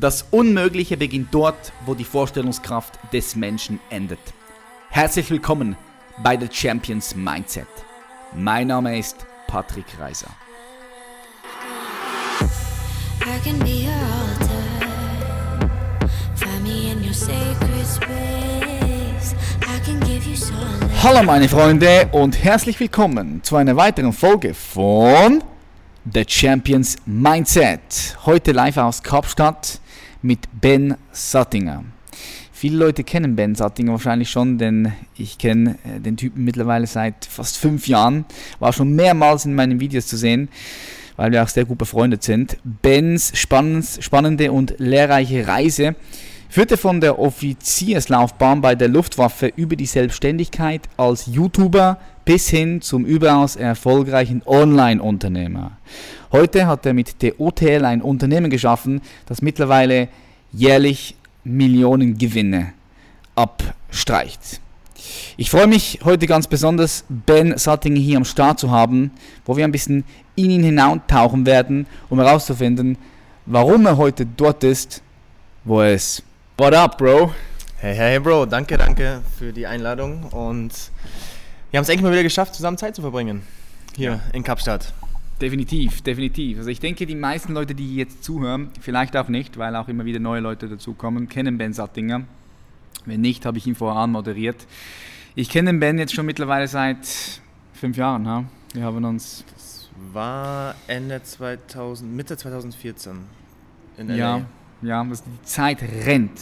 [0.00, 4.20] Das Unmögliche beginnt dort, wo die Vorstellungskraft des Menschen endet.
[4.90, 5.76] Herzlich willkommen
[6.22, 7.66] bei The Champions Mindset.
[8.32, 10.28] Mein Name ist Patrick Reiser.
[21.02, 25.42] Hallo meine Freunde und herzlich willkommen zu einer weiteren Folge von
[26.10, 28.16] The Champions Mindset.
[28.24, 29.80] Heute live aus Kapstadt
[30.22, 31.84] mit Ben Sattinger.
[32.52, 37.24] Viele Leute kennen Ben Sattinger wahrscheinlich schon, denn ich kenne äh, den Typen mittlerweile seit
[37.24, 38.24] fast fünf Jahren.
[38.58, 40.48] War schon mehrmals in meinen Videos zu sehen,
[41.16, 42.56] weil wir auch sehr gut befreundet sind.
[42.64, 45.94] Bens spannende und lehrreiche Reise
[46.48, 51.98] führte von der Offizierslaufbahn bei der Luftwaffe über die Selbstständigkeit als YouTuber
[52.28, 55.78] bis hin zum überaus erfolgreichen Online-Unternehmer.
[56.30, 60.08] Heute hat er mit der OTL ein Unternehmen geschaffen, das mittlerweile
[60.52, 62.74] jährlich Millionen Gewinne
[63.34, 64.60] abstreicht.
[65.38, 69.10] Ich freue mich heute ganz besonders, Ben Sattinger hier am Start zu haben,
[69.46, 70.04] wo wir ein bisschen
[70.36, 72.98] in ihn hinaustauchen werden, um herauszufinden,
[73.46, 75.02] warum er heute dort ist,
[75.64, 76.22] wo er ist.
[76.58, 77.32] What up, Bro?
[77.78, 80.74] Hey, hey, Bro, danke, danke für die Einladung und
[81.70, 83.42] wir haben es endlich mal wieder geschafft, zusammen Zeit zu verbringen.
[83.96, 84.20] Hier ja.
[84.32, 84.92] in Kapstadt.
[85.40, 86.58] Definitiv, definitiv.
[86.58, 90.04] Also ich denke, die meisten Leute, die jetzt zuhören, vielleicht auch nicht, weil auch immer
[90.04, 92.22] wieder neue Leute dazukommen, kennen Ben Sattinger.
[93.04, 94.66] Wenn nicht, habe ich ihn vorher moderiert.
[95.34, 97.06] Ich kenne den Ben jetzt schon mittlerweile seit
[97.72, 98.26] fünf Jahren.
[98.26, 98.44] Ha?
[98.74, 99.44] Wir haben uns.
[99.54, 103.18] Das war Ende 2000, Mitte 2014
[103.98, 104.14] in LA.
[104.16, 104.42] Ja,
[104.82, 106.38] ja, die Zeit rennt.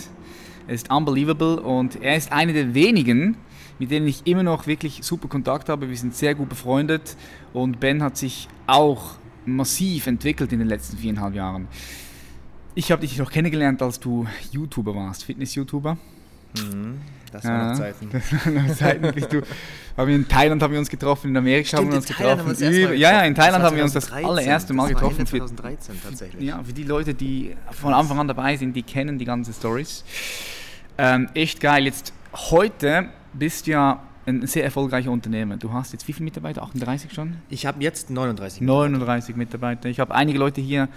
[0.68, 3.36] Es ist unbelievable und er ist einer der wenigen,
[3.78, 5.88] mit denen ich immer noch wirklich super Kontakt habe.
[5.88, 7.16] Wir sind sehr gut befreundet
[7.52, 11.68] und Ben hat sich auch massiv entwickelt in den letzten viereinhalb Jahren.
[12.74, 15.96] Ich habe dich noch kennengelernt, als du YouTuber warst, Fitness-YouTuber.
[16.56, 17.00] Mhm,
[17.32, 18.10] das waren noch Zeiten.
[18.12, 19.14] Das waren noch Zeiten.
[19.14, 19.42] Bist du,
[19.96, 22.46] haben wir in Thailand haben wir uns getroffen, in Amerika Stimmt, haben wir uns getroffen.
[22.48, 25.26] Haben wir ja, ja, in Thailand haben wir uns das allererste Mal das getroffen.
[25.26, 26.42] 2013 tatsächlich.
[26.48, 30.04] Ja, für die Leute, die von Anfang an dabei sind, die kennen die ganzen Stories.
[30.98, 31.84] Ähm, echt geil.
[31.84, 35.56] Jetzt heute bist ja ein sehr erfolgreicher Unternehmer.
[35.56, 36.62] Du hast jetzt wie viele Mitarbeiter?
[36.62, 37.36] 38 schon?
[37.48, 38.90] Ich habe jetzt 39 Mitarbeiter.
[38.90, 39.88] 39 Mitarbeiter.
[39.88, 40.88] Ich habe einige Leute hier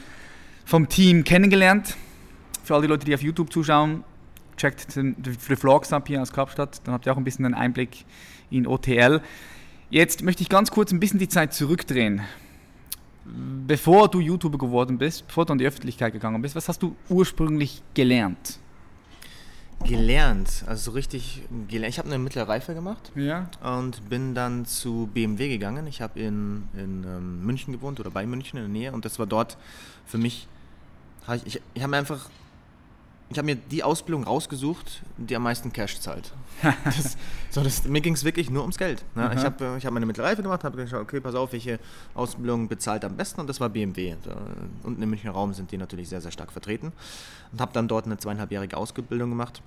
[0.66, 1.96] vom Team kennengelernt.
[2.64, 4.04] Für all die Leute, die auf YouTube zuschauen,
[4.58, 6.82] checkt die Vlogs ab hier aus Kapstadt.
[6.84, 8.06] Dann habt ihr auch ein bisschen einen Einblick
[8.50, 9.22] in OTL.
[9.92, 12.22] Jetzt möchte ich ganz kurz ein bisschen die Zeit zurückdrehen.
[13.26, 16.96] Bevor du YouTuber geworden bist, bevor du an die Öffentlichkeit gegangen bist, was hast du
[17.10, 18.60] ursprünglich gelernt?
[19.84, 21.94] Gelernt, also so richtig gelernt.
[21.94, 23.50] Ich habe eine mittlere Reife gemacht ja.
[23.64, 25.88] und bin dann zu BMW gegangen.
[25.88, 29.20] Ich habe in, in ähm, München gewohnt oder bei München in der Nähe und das
[29.20, 29.58] war dort
[30.06, 30.48] für mich,
[31.34, 32.30] ich, ich, ich habe mir einfach,
[33.30, 36.32] ich habe mir die Ausbildung rausgesucht, die am meisten Cash zahlt.
[36.84, 37.16] das,
[37.52, 39.04] so, das, mir ging es wirklich nur ums Geld.
[39.16, 39.32] Ne?
[39.36, 41.80] Ich habe ich hab meine mittlere Reife gemacht, habe geschaut, okay, pass auf, welche
[42.16, 44.16] Ausbildung bezahlt am besten und das war BMW.
[44.24, 44.36] Da,
[44.84, 46.92] unten im Münchner Raum sind die natürlich sehr, sehr stark vertreten
[47.52, 49.62] und habe dann dort eine zweieinhalbjährige Ausbildung gemacht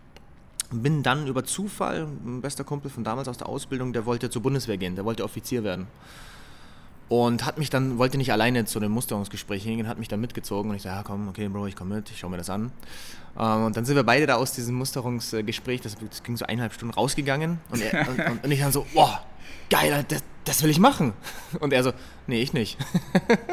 [0.75, 4.41] bin dann über Zufall, ein bester Kumpel von damals aus der Ausbildung, der wollte zur
[4.41, 5.87] Bundeswehr gehen, der wollte Offizier werden.
[7.09, 10.71] Und hat mich dann, wollte nicht alleine zu einem Musterungsgespräch hingehen, hat mich dann mitgezogen
[10.71, 12.73] und ich sage, ja komm, okay Bro, ich komme mit, ich schaue mir das an.
[13.39, 16.73] Ähm, und dann sind wir beide da aus diesem Musterungsgespräch, das, das ging so eineinhalb
[16.73, 19.23] Stunden rausgegangen und, er, und, und ich dann so, boah,
[19.69, 21.13] geil, das, das will ich machen.
[21.61, 21.93] Und er so,
[22.27, 22.79] nee, ich nicht.
[23.15, 23.39] Okay.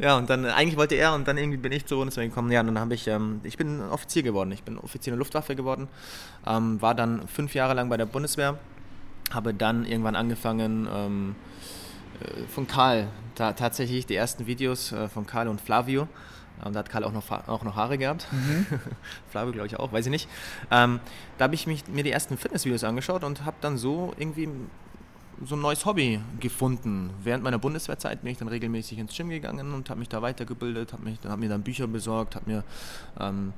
[0.00, 2.52] Ja, und dann, eigentlich wollte er und dann irgendwie bin ich zur Bundeswehr gekommen.
[2.52, 4.52] Ja, und dann habe ich, ähm, ich bin Offizier geworden.
[4.52, 5.88] Ich bin Offizier in der Luftwaffe geworden.
[6.46, 8.58] Ähm, war dann fünf Jahre lang bei der Bundeswehr.
[9.32, 10.86] Habe dann irgendwann angefangen,
[12.48, 16.08] von Karl, ta tatsächlich die ersten Videos äh, von Karl und Flavio.
[16.64, 18.26] Und da hat Karl auch noch, auch noch Haare gehabt.
[18.32, 18.66] Mhm.
[19.30, 20.28] Flavio, glaube ich, auch, weiß ich nicht.
[20.70, 21.00] Ähm,
[21.36, 24.48] da habe ich mich, mir die ersten Fitnessvideos angeschaut und habe dann so irgendwie
[25.44, 27.10] so ein neues Hobby gefunden.
[27.22, 30.94] Während meiner Bundeswehrzeit bin ich dann regelmäßig ins Gym gegangen und habe mich da weitergebildet,
[30.94, 32.64] habe hab mir dann Bücher besorgt, habe mir
[33.20, 33.52] ähm,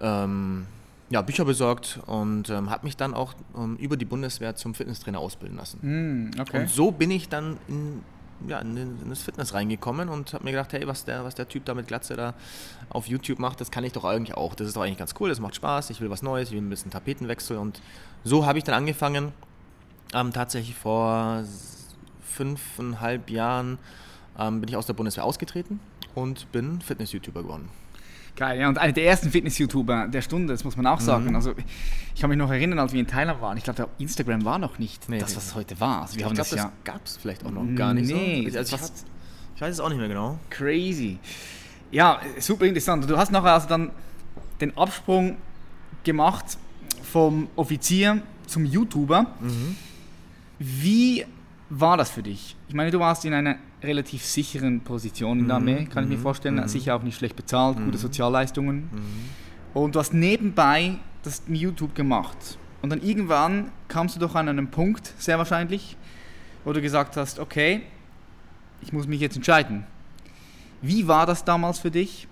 [0.00, 0.66] ähm,
[1.10, 5.18] ja, Bücher besorgt und ähm, habe mich dann auch ähm, über die Bundeswehr zum Fitnesstrainer
[5.18, 5.78] ausbilden lassen.
[5.82, 6.60] Mm, okay.
[6.60, 8.02] Und so bin ich dann in,
[8.48, 11.48] ja, in, in das Fitness reingekommen und habe mir gedacht, hey, was der, was der
[11.48, 12.34] Typ da mit Glatze da
[12.88, 14.54] auf YouTube macht, das kann ich doch eigentlich auch.
[14.54, 16.62] Das ist doch eigentlich ganz cool, das macht Spaß, ich will was Neues, ich will
[16.62, 17.82] ein bisschen Tapetenwechsel und
[18.24, 19.32] so habe ich dann angefangen,
[20.14, 21.44] ähm, tatsächlich vor
[22.22, 23.78] fünfeinhalb Jahren
[24.38, 25.80] ähm, bin ich aus der Bundeswehr ausgetreten
[26.14, 27.68] und bin Fitness-YouTuber geworden.
[28.36, 31.26] Geil, ja, und einer der ersten Fitness-YouTuber der Stunde, das muss man auch sagen.
[31.26, 31.36] Mhm.
[31.36, 31.54] Also,
[32.14, 33.56] ich kann mich noch erinnern, als wir in Thailand waren.
[33.56, 36.02] Ich glaube, Instagram war noch nicht nee, das, was es heute war.
[36.02, 38.48] Also, wir ich glaube, das, das ja gab es vielleicht auch noch gar nicht nee,
[38.50, 38.58] so.
[38.58, 38.82] Also, ich,
[39.54, 40.38] ich weiß es auch nicht mehr genau.
[40.50, 41.18] Crazy.
[41.92, 43.08] Ja, super interessant.
[43.08, 43.92] Du hast nachher also dann
[44.60, 45.36] den Absprung
[46.02, 46.58] gemacht
[47.04, 49.26] vom Offizier zum YouTuber.
[49.40, 49.76] Mhm.
[50.58, 51.24] Wie
[51.70, 52.56] war das für dich?
[52.68, 55.88] Ich meine, du warst in einer relativ sicheren Position in der Armee, mhm.
[55.88, 56.22] kann ich mir mhm.
[56.22, 56.56] vorstellen.
[56.56, 56.68] Mhm.
[56.68, 57.98] Sicher auch nicht schlecht bezahlt, gute.
[57.98, 58.90] Sozialleistungen.
[59.72, 62.36] Und du hast nebenbei das YouTube gemacht.
[62.82, 65.96] Und dann irgendwann kamst du doch an einen Punkt, sehr wahrscheinlich,
[66.64, 67.82] wo du gesagt hast, okay,
[68.82, 69.84] ich muss mich jetzt entscheiden.
[70.82, 72.28] Wie war das damals für dich?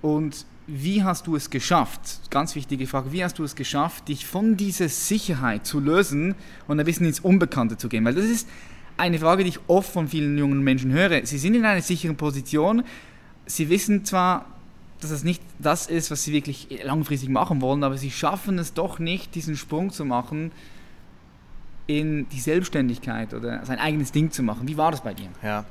[0.00, 2.30] Und wie hast du es geschafft?
[2.30, 6.34] Ganz wichtige Frage, wie hast du es geschafft, dich von dieser Sicherheit zu lösen
[6.68, 8.04] und ein bisschen ins Unbekannte zu gehen?
[8.04, 8.48] Weil das ist
[8.96, 11.24] eine Frage, die ich oft von vielen jungen Menschen höre.
[11.26, 12.84] Sie sind in einer sicheren Position,
[13.46, 14.46] sie wissen zwar,
[15.00, 18.72] dass es nicht das ist, was sie wirklich langfristig machen wollen, aber sie schaffen es
[18.72, 20.52] doch nicht, diesen Sprung zu machen
[21.86, 24.66] in die Selbstständigkeit oder sein eigenes Ding zu machen.
[24.66, 25.28] Wie war das bei dir?
[25.42, 25.64] Ja,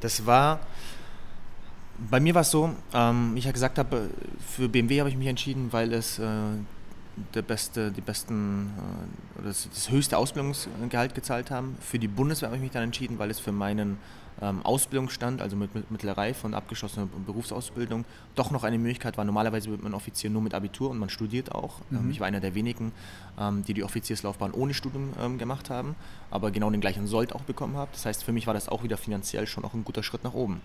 [0.00, 0.60] das war
[2.08, 4.08] bei mir war es so, ähm, ich ja gesagt habe,
[4.46, 6.24] für BMW habe ich mich entschieden, weil es äh,
[7.34, 8.70] der beste, die besten
[9.38, 11.76] äh, das, das, höchste Ausbildungsgehalt gezahlt haben.
[11.80, 13.98] Für die Bundeswehr habe ich mich dann entschieden, weil es für meinen
[14.42, 19.24] ähm, Ausbildungsstand, also mit, mit mittlerer Reife und abgeschlossener Berufsausbildung, doch noch eine Möglichkeit war.
[19.24, 21.80] Normalerweise wird man Offizier nur mit Abitur und man studiert auch.
[21.92, 22.10] Ähm, mhm.
[22.10, 22.92] ich war einer der wenigen,
[23.38, 25.94] ähm, die die Offizierslaufbahn ohne Studium ähm, gemacht haben,
[26.30, 27.90] aber genau den gleichen Sold auch bekommen haben.
[27.92, 30.34] Das heißt, für mich war das auch wieder finanziell schon auch ein guter Schritt nach
[30.34, 30.60] oben.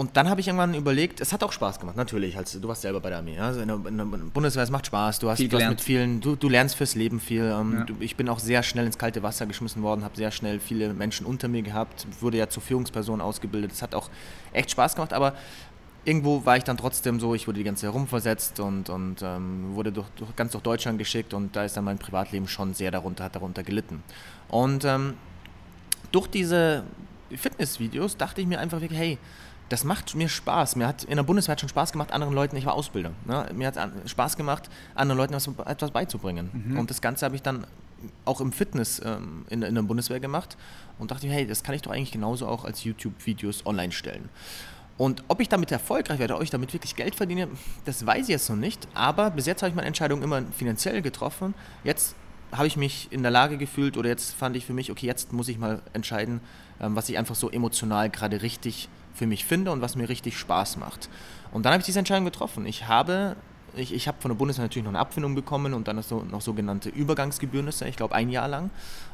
[0.00, 2.36] Und dann habe ich irgendwann überlegt, es hat auch Spaß gemacht, natürlich.
[2.36, 3.36] Also, du warst selber bei der Armee.
[3.36, 5.18] Also in, der, in der Bundeswehr, es macht Spaß.
[5.18, 7.42] Du hast, du hast mit vielen, du, du, lernst fürs Leben viel.
[7.42, 7.84] Ähm, ja.
[7.84, 10.94] du, ich bin auch sehr schnell ins kalte Wasser geschmissen worden, habe sehr schnell viele
[10.94, 13.72] Menschen unter mir gehabt, wurde ja zur Führungsperson ausgebildet.
[13.72, 14.08] Es hat auch
[14.52, 15.34] echt Spaß gemacht, aber
[16.04, 19.74] irgendwo war ich dann trotzdem so, ich wurde die ganze Zeit herumversetzt und, und ähm,
[19.74, 22.92] wurde durch, durch, ganz durch Deutschland geschickt und da ist dann mein Privatleben schon sehr
[22.92, 24.04] darunter, hat darunter gelitten.
[24.46, 25.14] Und ähm,
[26.12, 26.84] durch diese
[27.34, 29.18] Fitnessvideos dachte ich mir einfach wirklich, hey,
[29.68, 30.76] das macht mir Spaß.
[30.76, 33.48] Mir hat in der Bundeswehr hat schon Spaß gemacht, anderen Leuten, ich war Ausbilder, ne?
[33.54, 33.76] mir hat
[34.06, 36.50] Spaß gemacht, anderen Leuten was, etwas beizubringen.
[36.52, 36.78] Mhm.
[36.78, 37.66] Und das Ganze habe ich dann
[38.24, 40.56] auch im Fitness ähm, in, in der Bundeswehr gemacht
[40.98, 44.28] und dachte, hey, das kann ich doch eigentlich genauso auch als YouTube-Videos online stellen.
[44.96, 47.48] Und ob ich damit erfolgreich werde, ob ich damit wirklich Geld verdiene,
[47.84, 48.88] das weiß ich jetzt noch nicht.
[48.94, 51.54] Aber bis jetzt habe ich meine Entscheidung immer finanziell getroffen.
[51.84, 52.16] Jetzt
[52.50, 55.32] habe ich mich in der Lage gefühlt oder jetzt fand ich für mich, okay, jetzt
[55.32, 56.40] muss ich mal entscheiden,
[56.80, 58.88] ähm, was ich einfach so emotional gerade richtig
[59.18, 61.10] für mich finde und was mir richtig Spaß macht.
[61.52, 62.64] Und dann habe ich diese Entscheidung getroffen.
[62.66, 63.36] Ich habe
[63.76, 66.88] ich, ich habe von der Bundeswehr natürlich noch eine Abfindung bekommen und dann noch sogenannte
[66.88, 68.70] Übergangsgebühren, ich glaube ein Jahr lang.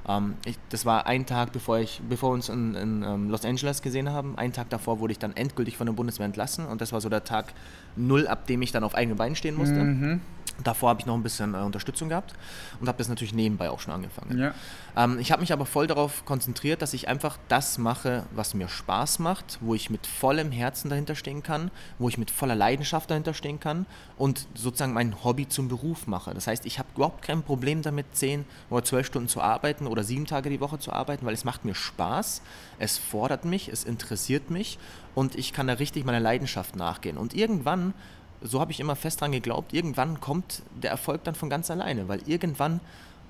[0.09, 3.31] Ähm, ich, das war ein Tag, bevor, ich, bevor wir uns in, in um, ähm,
[3.31, 4.39] Los Angeles gesehen haben.
[4.39, 7.09] Einen Tag davor wurde ich dann endgültig von der Bundeswehr entlassen und das war so
[7.09, 7.53] der Tag
[7.97, 9.83] null, ab dem ich dann auf eigenen Beinen stehen musste.
[9.83, 10.21] Mhm.
[10.63, 12.35] Davor habe ich noch ein bisschen äh, Unterstützung gehabt
[12.81, 14.39] und habe das natürlich nebenbei auch schon angefangen.
[14.39, 14.55] Ja.
[14.97, 18.69] Ähm, ich habe mich aber voll darauf konzentriert, dass ich einfach das mache, was mir
[18.69, 23.11] Spaß macht, wo ich mit vollem Herzen dahinter stehen kann, wo ich mit voller Leidenschaft
[23.11, 23.87] dahinter stehen kann
[24.17, 26.35] und sozusagen mein Hobby zum Beruf mache.
[26.35, 30.05] Das heißt, ich habe überhaupt kein Problem damit, zehn oder zwölf Stunden zu arbeiten oder
[30.05, 32.43] sieben Tage die Woche zu arbeiten, weil es macht mir Spaß,
[32.79, 34.79] es fordert mich, es interessiert mich
[35.15, 37.17] und ich kann da richtig meiner Leidenschaft nachgehen.
[37.17, 37.95] Und irgendwann
[38.45, 42.09] so habe ich immer fest dran geglaubt, irgendwann kommt der Erfolg dann von ganz alleine,
[42.09, 42.81] weil irgendwann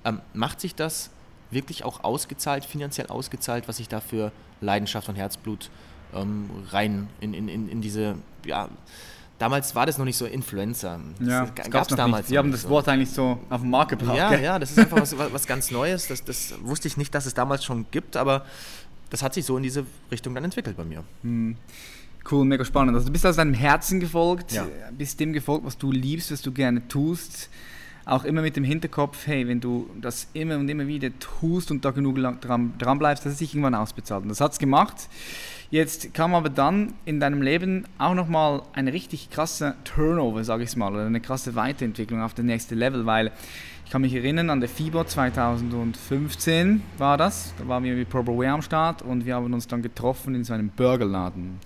[0.03, 1.09] ähm, macht sich das
[1.51, 4.31] wirklich auch ausgezahlt, finanziell ausgezahlt, was ich da für
[4.61, 5.69] Leidenschaft und Herzblut
[6.13, 8.67] ähm, rein in, in, in, in diese, ja,
[9.39, 10.99] damals war das noch nicht so Influencer.
[11.19, 12.27] Das ja, gab es damals.
[12.27, 12.69] Sie haben das so.
[12.69, 14.17] Wort eigentlich so auf den Markt gebracht.
[14.17, 16.07] Ja, ja, das ist einfach was, was ganz Neues.
[16.07, 18.45] Das, das wusste ich nicht, dass es damals schon gibt, aber
[19.09, 21.03] das hat sich so in diese Richtung dann entwickelt bei mir.
[21.21, 21.55] Hm.
[22.29, 22.95] Cool, mega spannend.
[22.95, 24.67] Also du bist aus deinem Herzen gefolgt, ja.
[24.97, 27.49] bist dem gefolgt, was du liebst, was du gerne tust.
[28.03, 31.85] Auch immer mit dem Hinterkopf, hey, wenn du das immer und immer wieder tust und
[31.85, 34.23] da genug dran, dran bleibst, dass es sich irgendwann ausbezahlt.
[34.23, 35.07] Und das hat es gemacht.
[35.71, 40.75] Jetzt kam aber dann in deinem Leben auch nochmal eine richtig krasse Turnover, sage ich
[40.75, 43.31] mal, oder eine krasse Weiterentwicklung auf das nächste Level, weil
[43.85, 48.51] ich kann mich erinnern, an der FIBO 2015 war das, da waren wir mit ProBoWare
[48.51, 51.59] am Start und wir haben uns dann getroffen in so einem Burgerladen.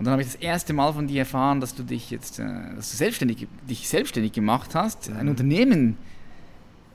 [0.00, 2.44] Und dann habe ich das erste Mal von dir erfahren, dass du dich jetzt äh,
[2.74, 5.16] dass du selbstständig, dich selbstständig gemacht hast, mhm.
[5.18, 5.98] ein Unternehmen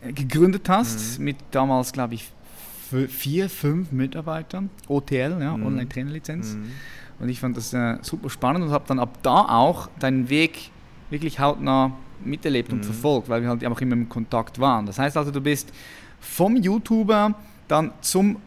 [0.01, 1.25] äh, gegründet hast mhm.
[1.25, 2.31] mit damals, glaube ich,
[3.07, 5.67] vier, fünf Mitarbeitern, OTL, ja, mhm.
[5.67, 6.55] Online-Trainerlizenz.
[6.55, 6.71] Mhm.
[7.19, 10.71] Und ich fand das äh, super spannend und habe dann ab da auch deinen Weg
[11.11, 11.91] wirklich hautnah
[12.23, 12.85] miterlebt und mhm.
[12.85, 14.87] verfolgt, weil wir halt auch immer im Kontakt waren.
[14.87, 15.71] Das heißt also, du bist
[16.19, 17.35] vom YouTuber
[17.67, 18.37] dann zum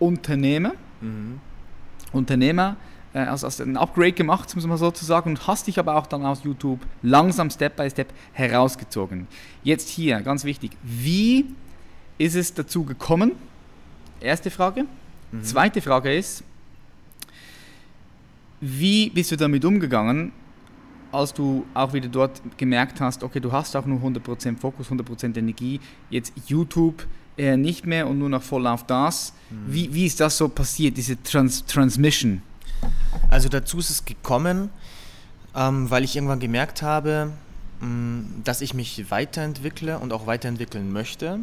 [0.00, 0.72] Unternehmer.
[1.00, 1.38] Mhm.
[2.10, 2.74] Unternehmer
[3.14, 6.24] äh, also, also ein Upgrade gemacht, muss man sozusagen, und hast dich aber auch dann
[6.24, 9.26] aus YouTube langsam Step by Step herausgezogen.
[9.62, 11.46] Jetzt hier, ganz wichtig, wie
[12.18, 13.32] ist es dazu gekommen?
[14.20, 14.84] Erste Frage.
[15.32, 15.42] Mhm.
[15.42, 16.42] Zweite Frage ist,
[18.60, 20.32] Wie bist du damit umgegangen,
[21.12, 25.38] als du auch wieder dort gemerkt hast, okay, du hast auch nur 100% Fokus, 100%
[25.38, 29.32] Energie, jetzt YouTube äh, nicht mehr und nur noch voll auf das.
[29.50, 29.56] Mhm.
[29.68, 32.42] Wie, wie ist das so passiert, diese Trans Transmission?
[33.30, 34.70] Also dazu ist es gekommen,
[35.54, 37.32] ähm, weil ich irgendwann gemerkt habe,
[37.80, 41.40] mh, mm, dass ich mich weiterentwickle und auch weiterentwickeln möchte,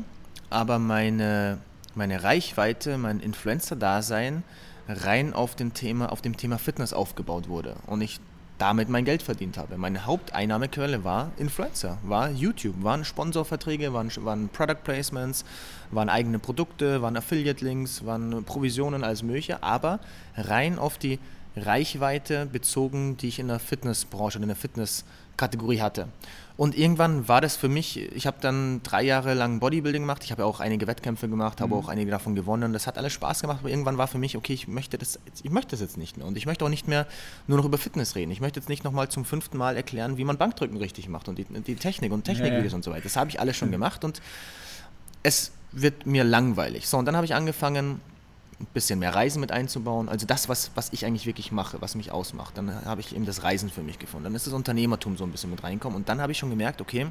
[0.50, 1.60] aber meine,
[1.96, 4.44] meine Reichweite, mein Influencer-Dasein
[4.88, 7.76] rein auf, den Thema, auf dem Thema Fitness aufgebaut wurde.
[7.88, 8.20] Und ich
[8.58, 9.78] damit mein Geld verdient habe.
[9.78, 15.44] Meine Haupteinnahmequelle war Influencer, war YouTube, waren Sponsorverträge, waren, waren Product Placements,
[15.92, 20.00] waren eigene Produkte, waren Affiliate-Links, waren Provisionen, alles Mögliche, aber
[20.36, 21.20] rein auf die
[21.58, 24.58] Reichweite bezogen, die ich in der Fitnessbranche, in der
[25.36, 26.08] Fitnesskategorie hatte.
[26.58, 30.32] Und irgendwann war das für mich, ich habe dann drei Jahre lang Bodybuilding gemacht, ich
[30.32, 31.82] habe ja auch einige Wettkämpfe gemacht, habe mhm.
[31.82, 32.72] auch einige davon gewonnen.
[32.72, 35.52] Das hat alles Spaß gemacht, aber irgendwann war für mich, okay, ich möchte das, ich
[35.52, 36.26] möchte das jetzt nicht mehr.
[36.26, 37.08] Und ich möchte auch nicht mehr
[37.48, 38.32] nur noch über Fitness reden.
[38.32, 41.38] Ich möchte jetzt nicht nochmal zum fünften Mal erklären, wie man Bankdrücken richtig macht und
[41.38, 42.78] die, die Technik und Technikvideos ja.
[42.78, 43.04] und so weiter.
[43.04, 44.22] Das habe ich alles schon gemacht und
[45.24, 46.88] es wird mir langweilig.
[46.88, 48.00] So, und dann habe ich angefangen,
[48.60, 50.08] ein bisschen mehr Reisen mit einzubauen.
[50.08, 52.58] Also das, was, was ich eigentlich wirklich mache, was mich ausmacht.
[52.58, 54.26] Dann habe ich eben das Reisen für mich gefunden.
[54.26, 55.98] Dann ist das Unternehmertum so ein bisschen mit reinkommen.
[55.98, 57.08] Und dann habe ich schon gemerkt, okay,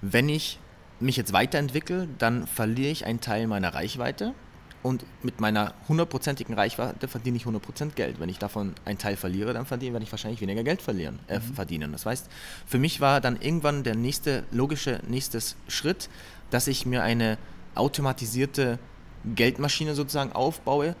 [0.00, 0.58] wenn ich
[0.98, 4.34] mich jetzt weiterentwickle, dann verliere ich einen Teil meiner Reichweite.
[4.82, 8.18] Und mit meiner hundertprozentigen Reichweite verdiene ich 100% Geld.
[8.18, 11.38] Wenn ich davon einen Teil verliere, dann verdiene, werde ich wahrscheinlich weniger Geld verlieren, äh,
[11.38, 11.54] mhm.
[11.54, 11.92] verdienen.
[11.92, 12.28] Das heißt,
[12.66, 15.38] für mich war dann irgendwann der nächste logische nächste
[15.68, 16.08] Schritt,
[16.48, 17.36] dass ich mir eine
[17.74, 18.78] automatisierte
[19.24, 20.94] Geldmaschine sozusagen aufbaue,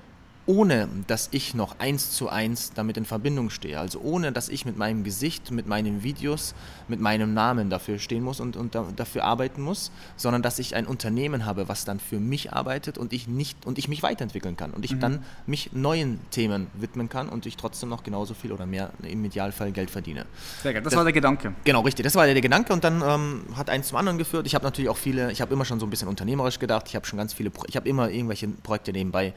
[0.46, 3.78] ohne dass ich noch eins zu eins damit in Verbindung stehe.
[3.78, 6.54] Also ohne dass ich mit meinem Gesicht, mit meinen Videos,
[6.88, 10.74] mit meinem Namen dafür stehen muss und, und da, dafür arbeiten muss, sondern dass ich
[10.74, 14.56] ein Unternehmen habe, was dann für mich arbeitet und ich nicht und ich mich weiterentwickeln
[14.56, 15.00] kann und ich mhm.
[15.00, 19.24] dann mich neuen Themen widmen kann und ich trotzdem noch genauso viel oder mehr im
[19.24, 20.26] Idealfall Geld verdiene.
[20.62, 21.54] Sehr gut, das, das war der Gedanke.
[21.64, 24.46] Genau, richtig, das war der Gedanke und dann ähm, hat eins zum anderen geführt.
[24.46, 26.96] Ich habe natürlich auch viele, ich habe immer schon so ein bisschen unternehmerisch gedacht, ich
[26.96, 29.34] habe schon ganz viele, ich habe immer irgendwelche Projekte nebenbei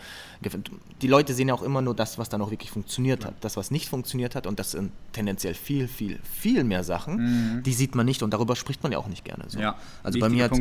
[1.02, 3.34] die Leute sehen ja auch immer nur das, was dann auch wirklich funktioniert hat.
[3.42, 7.16] Das, was nicht funktioniert hat und das sind tendenziell viel, viel, viel mehr Sachen,
[7.58, 7.64] mhm.
[7.64, 9.46] die sieht man nicht und darüber spricht man ja auch nicht gerne.
[9.48, 9.60] So.
[9.60, 10.52] Ja, also, bei mir hat,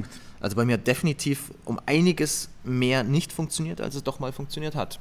[0.41, 4.75] also bei mir hat definitiv um einiges mehr nicht funktioniert, als es doch mal funktioniert
[4.75, 4.99] hat.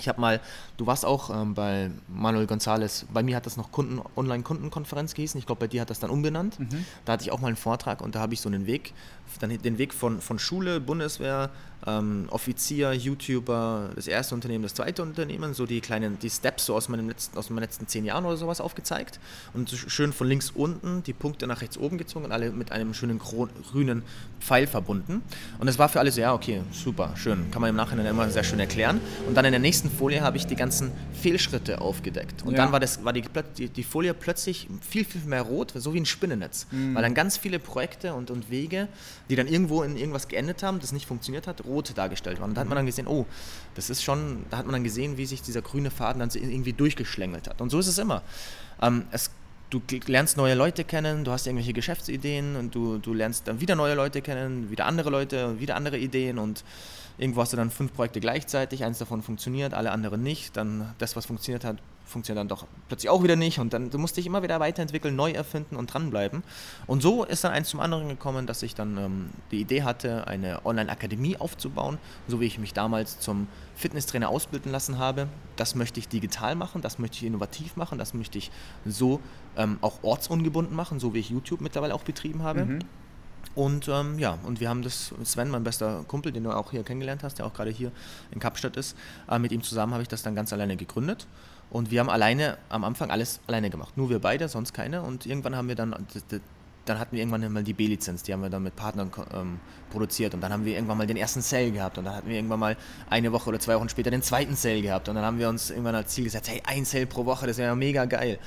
[0.00, 0.40] Ich habe mal,
[0.76, 5.38] du warst auch ähm, bei Manuel González, bei mir hat das noch Kunden, Online-Kundenkonferenz gehießen,
[5.38, 6.58] ich glaube, bei dir hat das dann umbenannt.
[6.60, 6.84] Mhm.
[7.04, 8.94] Da hatte ich auch mal einen Vortrag und da habe ich so einen Weg,
[9.40, 11.50] dann den Weg von, von Schule, Bundeswehr,
[11.86, 16.74] ähm, Offizier, YouTuber, das erste Unternehmen, das zweite Unternehmen, so die kleinen, die Steps so
[16.74, 19.20] aus, meinem letzten, aus meinen letzten zehn Jahren oder sowas aufgezeigt
[19.54, 22.72] und so schön von links unten die Punkte nach rechts oben gezogen und alle mit
[22.72, 24.02] einem schönen grünen
[24.40, 25.22] Pfeil verbunden.
[25.58, 28.28] Und das war für alle so, ja, okay, super, schön, kann man im Nachhinein immer
[28.30, 29.00] sehr schön erklären.
[29.26, 32.42] Und dann in der nächsten Folie habe ich die ganzen Fehlschritte aufgedeckt.
[32.44, 32.58] Und ja.
[32.58, 33.22] dann war, das, war die,
[33.56, 36.94] die, die, Folie plötzlich viel, viel mehr rot, so wie ein Spinnennetz, mhm.
[36.94, 38.88] weil dann ganz viele Projekte und, und Wege,
[39.28, 42.50] die dann irgendwo in irgendwas geendet haben, das nicht funktioniert hat, rot dargestellt waren.
[42.50, 43.26] Und da hat man dann gesehen, oh,
[43.74, 46.72] das ist schon, da hat man dann gesehen, wie sich dieser grüne Faden dann irgendwie
[46.72, 47.60] durchgeschlängelt hat.
[47.60, 48.22] Und so ist es immer.
[48.80, 49.30] Ähm, es,
[49.70, 53.76] du lernst neue Leute kennen, du hast irgendwelche Geschäftsideen und du, du lernst dann wieder
[53.76, 56.64] neue Leute kennen, wieder andere Leute, wieder andere Ideen und
[57.18, 60.56] irgendwo hast du dann fünf Projekte gleichzeitig, eins davon funktioniert, alle anderen nicht.
[60.56, 61.76] Dann das, was funktioniert hat,
[62.08, 65.14] funktioniert dann doch plötzlich auch wieder nicht und dann du musst dich immer wieder weiterentwickeln,
[65.14, 66.42] neu erfinden und dranbleiben.
[66.86, 70.26] Und so ist dann eins zum anderen gekommen, dass ich dann ähm, die Idee hatte,
[70.26, 73.46] eine Online-Akademie aufzubauen, so wie ich mich damals zum
[73.76, 75.28] Fitnesstrainer ausbilden lassen habe.
[75.56, 78.50] Das möchte ich digital machen, das möchte ich innovativ machen, das möchte ich
[78.86, 79.20] so
[79.56, 82.64] ähm, auch ortsungebunden machen, so wie ich YouTube mittlerweile auch betrieben habe.
[82.64, 82.78] Mhm.
[83.54, 86.84] Und ähm, ja, und wir haben das, Sven, mein bester Kumpel, den du auch hier
[86.84, 87.90] kennengelernt hast, der auch gerade hier
[88.30, 88.96] in Kapstadt ist,
[89.28, 91.26] äh, mit ihm zusammen habe ich das dann ganz alleine gegründet.
[91.70, 93.96] Und wir haben alleine am Anfang alles alleine gemacht.
[93.96, 95.02] Nur wir beide, sonst keine.
[95.02, 95.94] Und irgendwann haben wir dann,
[96.84, 99.60] dann hatten wir irgendwann mal die B-Lizenz, die haben wir dann mit Partnern ähm,
[99.90, 100.32] produziert.
[100.34, 101.98] Und dann haben wir irgendwann mal den ersten Sale gehabt.
[101.98, 102.76] Und dann hatten wir irgendwann mal
[103.10, 105.08] eine Woche oder zwei Wochen später den zweiten Sale gehabt.
[105.08, 107.58] Und dann haben wir uns irgendwann als Ziel gesetzt, hey, ein Sale pro Woche, das
[107.58, 108.38] wäre ja mega geil.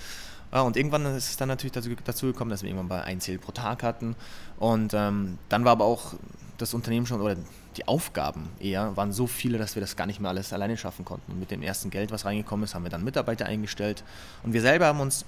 [0.51, 3.21] Ja, und irgendwann ist es dann natürlich dazu, dazu, gekommen, dass wir irgendwann mal ein
[3.21, 4.15] Sale pro Tag hatten.
[4.57, 6.15] Und ähm, dann war aber auch
[6.57, 7.37] das Unternehmen schon, oder
[7.77, 11.05] die Aufgaben eher waren so viele, dass wir das gar nicht mehr alles alleine schaffen
[11.05, 11.31] konnten.
[11.31, 14.03] Und mit dem ersten Geld, was reingekommen ist, haben wir dann Mitarbeiter eingestellt.
[14.43, 15.25] Und wir selber haben uns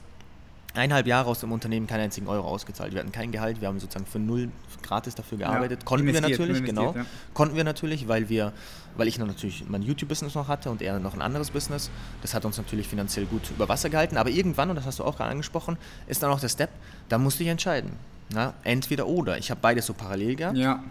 [0.74, 2.94] eineinhalb Jahre aus dem Unternehmen keinen einzigen Euro ausgezahlt.
[2.94, 4.50] Wir hatten kein Gehalt, wir haben sozusagen für null
[4.82, 5.82] gratis dafür gearbeitet.
[5.82, 6.94] Ja, Konnten wir natürlich, genau.
[6.96, 7.06] Ja.
[7.34, 8.54] Konnten wir natürlich, weil wir,
[8.98, 11.90] weil ich natürlich mein YouTube-Business noch hatte und er noch ein anderes Business.
[12.22, 14.18] Das hat uns natürlich finanziell gut über Wasser gehalten.
[14.18, 16.70] Aber irgendwann, und das hast du auch gerade angesprochen, ist dann auch der Step,
[17.08, 17.92] da musste ich entscheiden.
[18.34, 19.38] Na, entweder oder.
[19.38, 20.58] Ich habe beides so parallel gehabt.
[20.58, 20.84] Ja.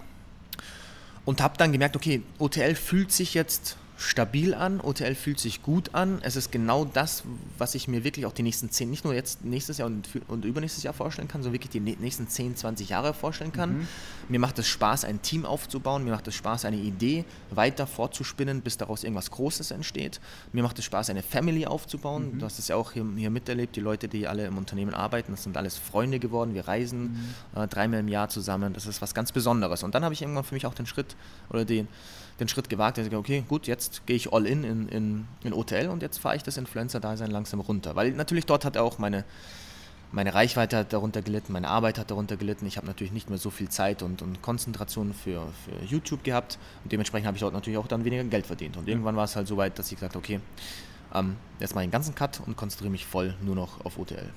[1.25, 5.95] Und habe dann gemerkt, okay, OTL fühlt sich jetzt stabil an, OTL fühlt sich gut
[5.95, 6.19] an.
[6.23, 7.23] Es ist genau das,
[7.59, 10.45] was ich mir wirklich auch die nächsten zehn, nicht nur jetzt nächstes Jahr und, und
[10.45, 13.79] übernächstes Jahr vorstellen kann, sondern wirklich die nächsten 10, 20 Jahre vorstellen kann.
[13.79, 13.89] Mhm.
[14.29, 18.61] Mir macht es Spaß, ein Team aufzubauen, mir macht es Spaß, eine Idee weiter fortzuspinnen,
[18.61, 20.21] bis daraus irgendwas Großes entsteht.
[20.53, 22.35] Mir macht es Spaß, eine Family aufzubauen.
[22.35, 22.39] Mhm.
[22.41, 25.33] Du hast es ja auch hier, hier, miterlebt, die Leute, die alle im Unternehmen arbeiten,
[25.33, 26.55] das sind alles Freunde geworden.
[26.55, 27.63] Wir reisen mhm.
[27.63, 28.73] äh, dreimal im Jahr zusammen.
[28.73, 29.83] Das ist was ganz Besonderes.
[29.83, 31.17] Und dann habe ich irgendwann für mich auch den Schritt
[31.49, 31.89] oder den
[32.41, 35.53] den Schritt gewagt, dass ich okay, gut, jetzt gehe ich all in in, in, in
[35.53, 37.97] OTL und jetzt fahre ich das Influencer-Dasein langsam runter.
[37.97, 39.25] Weil natürlich dort hat auch meine,
[40.11, 42.67] meine Reichweite hat darunter gelitten, meine Arbeit hat darunter gelitten.
[42.67, 46.59] Ich habe natürlich nicht mehr so viel Zeit und, und Konzentration für, für YouTube gehabt
[46.85, 48.77] und dementsprechend habe ich dort natürlich auch dann weniger Geld verdient.
[48.77, 50.41] Und irgendwann war es halt so weit, dass ich gesagt habe, okay,
[51.15, 54.31] ähm, jetzt mache ich einen ganzen Cut und konzentriere mich voll nur noch auf OTL.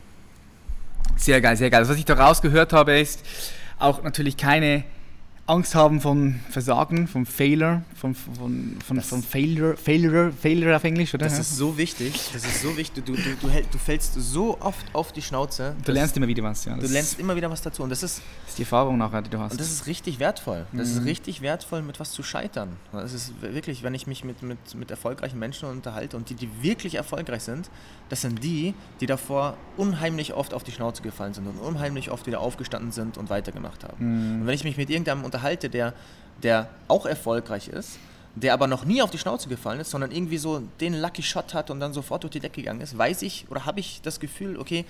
[1.17, 1.79] Sehr geil, sehr geil.
[1.79, 3.23] Also was ich da rausgehört habe, ist
[3.79, 4.83] auch natürlich keine
[5.47, 11.13] Angst haben von Versagen, von Failure, von, von, von, von Failure, Failure, Failure auf Englisch,
[11.13, 11.25] oder?
[11.25, 13.05] Das ist so wichtig, das ist so wichtig.
[13.05, 15.75] Du, du, du, du fällst so oft auf die Schnauze.
[15.85, 16.75] Du lernst immer wieder was, ja.
[16.75, 19.29] Du lernst immer wieder was dazu und das ist, das ist die Erfahrung nachher, die
[19.29, 19.51] du hast.
[19.51, 20.65] Und das ist richtig wertvoll.
[20.73, 20.97] Das mhm.
[20.97, 22.69] ist richtig wertvoll, mit was zu scheitern.
[22.91, 26.49] Das ist wirklich, wenn ich mich mit, mit, mit erfolgreichen Menschen unterhalte und die, die
[26.63, 27.69] wirklich erfolgreich sind,
[28.09, 32.25] das sind die, die davor unheimlich oft auf die Schnauze gefallen sind und unheimlich oft
[32.25, 33.97] wieder aufgestanden sind und weitergemacht haben.
[33.99, 34.41] Mhm.
[34.41, 35.93] Und wenn ich mich mit irgendeinem unterhalte, der,
[36.43, 37.99] der auch erfolgreich ist,
[38.35, 41.53] der aber noch nie auf die Schnauze gefallen ist, sondern irgendwie so den Lucky Shot
[41.53, 44.19] hat und dann sofort durch die Decke gegangen ist, weiß ich oder habe ich das
[44.19, 44.85] Gefühl, okay,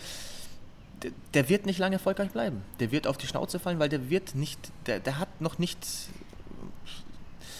[1.03, 2.63] der, der, wird nicht lange erfolgreich bleiben.
[2.79, 5.77] Der wird auf die Schnauze fallen, weil der wird nicht, der, der hat noch nicht.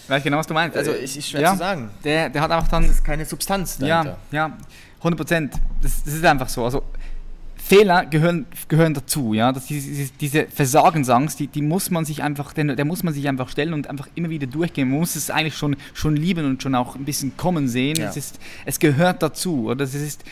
[0.08, 0.76] Weiß genau, was du meinst.
[0.76, 1.90] Also, es ist schwer ja, zu sagen.
[2.02, 2.84] Der, der hat auch dann.
[2.86, 4.16] Das ist keine Substanz dahinter.
[4.30, 4.56] Ja, ja,
[4.98, 5.54] 100 Prozent.
[5.82, 6.64] Das, das ist einfach so.
[6.64, 6.82] Also,
[7.66, 9.50] Fehler gehören, gehören dazu, ja.
[9.50, 13.28] Das, diese, diese Versagensangst, die, die muss man sich einfach, der, der muss man sich
[13.28, 14.88] einfach stellen und einfach immer wieder durchgehen.
[14.88, 17.96] Man muss es eigentlich schon, schon lieben und schon auch ein bisschen kommen sehen.
[17.96, 18.08] Ja.
[18.08, 19.66] Es, ist, es gehört dazu.
[19.66, 20.22] Oder es ist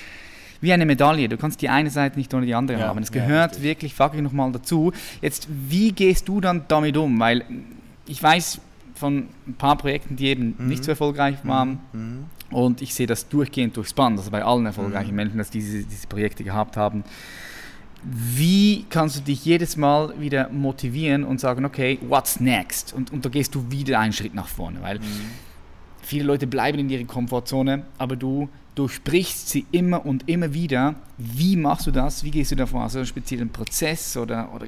[0.61, 1.29] wie eine Medaille.
[1.29, 3.03] Du kannst die eine Seite nicht ohne die andere ja, haben.
[3.03, 4.93] Es gehört ja, wirklich fucking nochmal dazu.
[5.21, 7.19] Jetzt, wie gehst du dann damit um?
[7.19, 7.45] Weil
[8.07, 8.61] ich weiß
[8.95, 10.69] von ein paar Projekten, die eben mhm.
[10.69, 12.25] nicht so erfolgreich waren, mhm.
[12.51, 15.17] Und ich sehe das durchgehend durchs Band, also bei allen erfolgreichen mhm.
[15.17, 17.05] Menschen, dass diese, diese Projekte gehabt haben.
[18.03, 22.93] Wie kannst du dich jedes Mal wieder motivieren und sagen, okay, what's next?
[22.93, 25.05] Und, und da gehst du wieder einen Schritt nach vorne, weil mhm.
[26.03, 30.97] viele Leute bleiben in ihrer Komfortzone, aber du durchbrichst sie immer und immer wieder.
[31.17, 32.25] Wie machst du das?
[32.25, 32.83] Wie gehst du davor?
[32.83, 34.67] Hast du einen speziellen Prozess oder, oder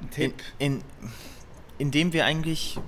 [0.00, 0.34] einen Tipp?
[0.58, 0.82] In, in,
[1.78, 2.78] indem wir eigentlich,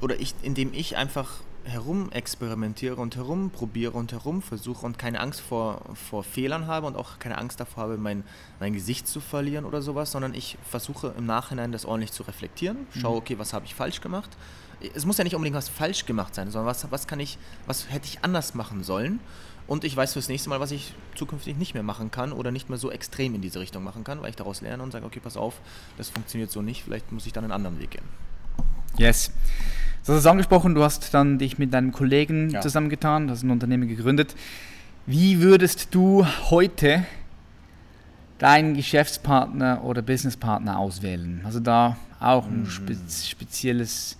[0.00, 6.24] oder ich, indem ich einfach herumexperimentiere und herumprobiere und herumversuche und keine Angst vor, vor
[6.24, 8.24] Fehlern habe und auch keine Angst davor habe, mein,
[8.58, 12.86] mein Gesicht zu verlieren oder sowas, sondern ich versuche im Nachhinein das ordentlich zu reflektieren,
[12.98, 13.18] schaue, mhm.
[13.18, 14.30] okay, was habe ich falsch gemacht.
[14.94, 17.90] Es muss ja nicht unbedingt was falsch gemacht sein, sondern was, was kann ich, was
[17.90, 19.20] hätte ich anders machen sollen.
[19.66, 22.68] Und ich weiß fürs nächste Mal, was ich zukünftig nicht mehr machen kann oder nicht
[22.68, 25.20] mehr so extrem in diese Richtung machen kann, weil ich daraus lerne und sage, okay,
[25.20, 25.60] pass auf,
[25.96, 28.04] das funktioniert so nicht, vielleicht muss ich dann einen anderen Weg gehen.
[28.96, 29.30] Yes.
[30.06, 32.62] Du hast es angesprochen, du hast dann dich mit deinem Kollegen ja.
[32.62, 34.34] zusammengetan, du hast ein Unternehmen gegründet.
[35.04, 37.04] Wie würdest du heute
[38.38, 41.42] deinen Geschäftspartner oder Businesspartner auswählen?
[41.44, 43.08] Also da auch ein mhm.
[43.10, 44.16] spezielles,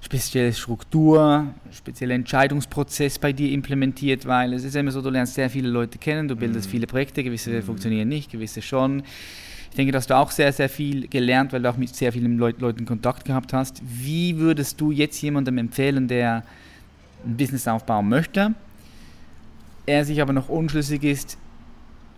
[0.00, 5.50] spezielle Struktur, spezieller Entscheidungsprozess bei dir implementiert, weil es ist immer so, du lernst sehr
[5.50, 6.70] viele Leute kennen, du bildest mhm.
[6.72, 7.62] viele Projekte, gewisse mhm.
[7.62, 9.04] funktionieren nicht, gewisse schon.
[9.72, 12.36] Ich denke, dass du auch sehr, sehr viel gelernt, weil du auch mit sehr vielen
[12.36, 13.80] Leut Leuten Kontakt gehabt hast.
[13.82, 16.44] Wie würdest du jetzt jemandem empfehlen, der
[17.24, 18.52] ein Business aufbauen möchte,
[19.86, 21.38] er sich aber noch unschlüssig ist,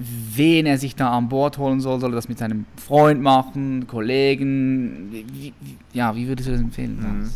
[0.00, 2.00] wen er sich da an Bord holen soll?
[2.00, 5.12] Soll er das mit seinem Freund machen, Kollegen?
[5.12, 5.52] Wie, wie,
[5.92, 6.98] ja, wie würdest du das empfehlen?
[6.98, 7.30] Mhm.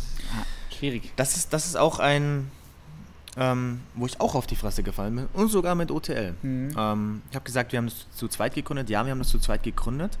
[0.77, 1.13] schwierig.
[1.15, 2.51] Das ist, das ist auch ein
[3.37, 6.35] ähm, wo ich auch auf die Fresse gefallen bin und sogar mit OTL.
[6.41, 6.75] Mhm.
[6.77, 8.89] Ähm, ich habe gesagt, wir haben das zu zweit gegründet.
[8.89, 10.17] Ja, wir haben das zu zweit gegründet.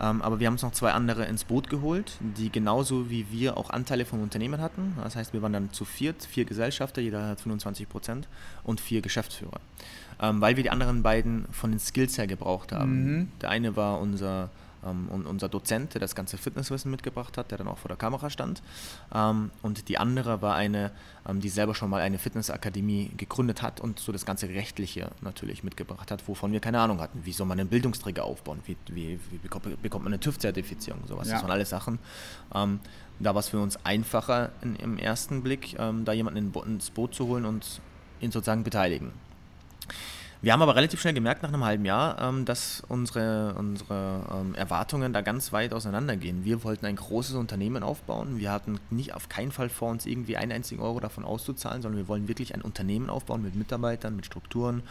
[0.00, 3.56] Ähm, aber wir haben uns noch zwei andere ins Boot geholt, die genauso wie wir
[3.56, 4.96] auch Anteile vom Unternehmen hatten.
[5.02, 8.28] Das heißt, wir waren dann zu viert, vier Gesellschafter, jeder hat 25 Prozent
[8.64, 9.60] und vier Geschäftsführer.
[10.20, 13.04] Ähm, weil wir die anderen beiden von den Skills her gebraucht haben.
[13.04, 13.28] Mhm.
[13.42, 14.50] Der eine war unser
[14.82, 18.30] und unser Dozent, der das ganze Fitnesswissen mitgebracht hat, der dann auch vor der Kamera
[18.30, 18.62] stand.
[19.14, 20.90] Ähm, und die andere war eine,
[21.28, 25.62] ähm, die selber schon mal eine Fitnessakademie gegründet hat und so das ganze Rechtliche natürlich
[25.62, 27.24] mitgebracht hat, wovon wir keine Ahnung hatten.
[27.24, 28.60] Wie soll man einen Bildungsträger aufbauen?
[28.66, 31.06] Wie, wie, wie bekommt, man eine TÜV-Zertifizierung?
[31.06, 31.28] Sowas.
[31.28, 31.34] Ja.
[31.34, 31.98] Das waren alles Sachen.
[32.54, 32.80] Ähm,
[33.20, 36.90] da war es für uns einfacher in, im ersten Blick, ähm, da jemanden in, ins
[36.90, 37.80] Boot zu holen und
[38.20, 39.12] ihn sozusagen beteiligen.
[40.42, 44.56] Wir haben aber relativ schnell gemerkt, nach einem halben Jahr, ähm, dass unsere, unsere ähm,
[44.56, 46.44] Erwartungen da ganz weit auseinandergehen.
[46.44, 48.40] Wir wollten ein großes Unternehmen aufbauen.
[48.40, 51.96] Wir hatten nicht auf keinen Fall vor, uns irgendwie einen einzigen Euro davon auszuzahlen, sondern
[51.96, 54.82] wir wollen wirklich ein Unternehmen aufbauen mit Mitarbeitern, mit Strukturen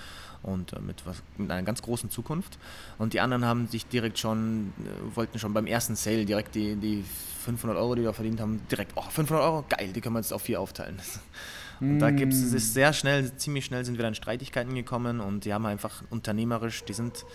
[0.42, 2.58] und äh, mit, was, mit einer ganz großen Zukunft.
[2.98, 6.78] Und die anderen haben sich direkt schon, äh, wollten schon beim ersten Sale direkt die,
[6.78, 7.04] die
[7.44, 10.32] 500 Euro, die wir verdient haben, direkt, oh, 500 Euro, geil, die können wir jetzt
[10.32, 10.98] auf vier aufteilen.
[11.82, 15.46] Und da gibt es ist sehr schnell, ziemlich schnell sind wir dann Streitigkeiten gekommen und
[15.46, 17.26] die haben einfach unternehmerisch, die sind,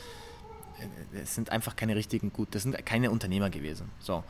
[0.79, 3.91] äh, es sind einfach keine richtigen gut, das sind keine Unternehmer gewesen.
[3.99, 4.23] So.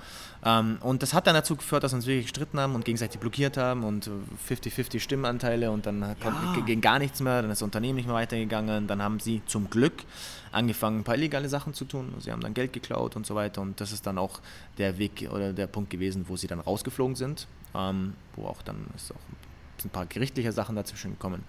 [0.42, 3.20] Ähm, und das hat dann dazu geführt, dass wir uns wirklich gestritten haben und gegenseitig
[3.20, 4.08] blockiert haben und
[4.48, 6.60] 50-50 Stimmenanteile und dann ja.
[6.64, 9.68] ging gar nichts mehr, dann ist das Unternehmen nicht mehr weitergegangen, dann haben sie zum
[9.68, 10.04] Glück
[10.50, 12.14] angefangen, ein paar illegale Sachen zu tun.
[12.20, 14.40] Sie haben dann Geld geklaut und so weiter und das ist dann auch
[14.78, 18.86] der Weg oder der Punkt gewesen, wo sie dann rausgeflogen sind, ähm, wo auch dann
[18.96, 19.45] ist auch
[19.84, 21.44] ein paar gerichtliche Sachen dazwischen gekommen.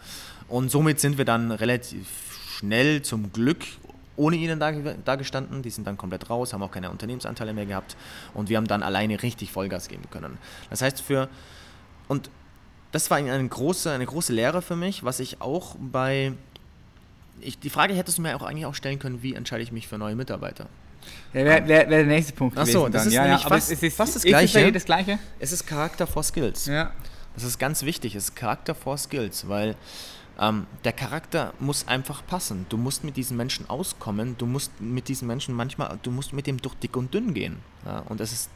[0.48, 2.08] Und somit sind wir dann relativ
[2.58, 3.66] schnell zum Glück
[4.18, 5.62] ohne ihnen da, da gestanden.
[5.62, 7.96] Die sind dann komplett raus, haben auch keine Unternehmensanteile mehr gehabt
[8.34, 10.38] und wir haben dann alleine richtig Vollgas geben können.
[10.70, 11.30] Das heißt, für.
[12.08, 12.30] Und
[12.92, 16.34] das war eine große, eine große Lehre für mich, was ich auch bei.
[17.40, 19.88] Ich, die Frage hättest du mir auch eigentlich auch stellen können, wie entscheide ich mich
[19.88, 20.68] für neue Mitarbeiter?
[21.34, 22.58] Ja, wäre wär, wär der nächste Punkt.
[22.58, 24.60] Achso, das ist ja, ja, fast, es ist fast das Gleiche.
[24.60, 25.20] Ist das Gleiche.
[25.40, 26.66] Es ist Charakter vor Skills.
[26.66, 26.92] Ja.
[27.38, 29.76] Das ist ganz wichtig, es ist Charakter vor Skills, weil
[30.40, 32.66] ähm, der Charakter muss einfach passen.
[32.70, 36.48] Du musst mit diesen Menschen auskommen, du musst mit diesen Menschen manchmal, du musst mit
[36.48, 37.58] dem durch dick und dünn gehen.
[37.86, 38.00] Ja?
[38.10, 38.50] Und es ist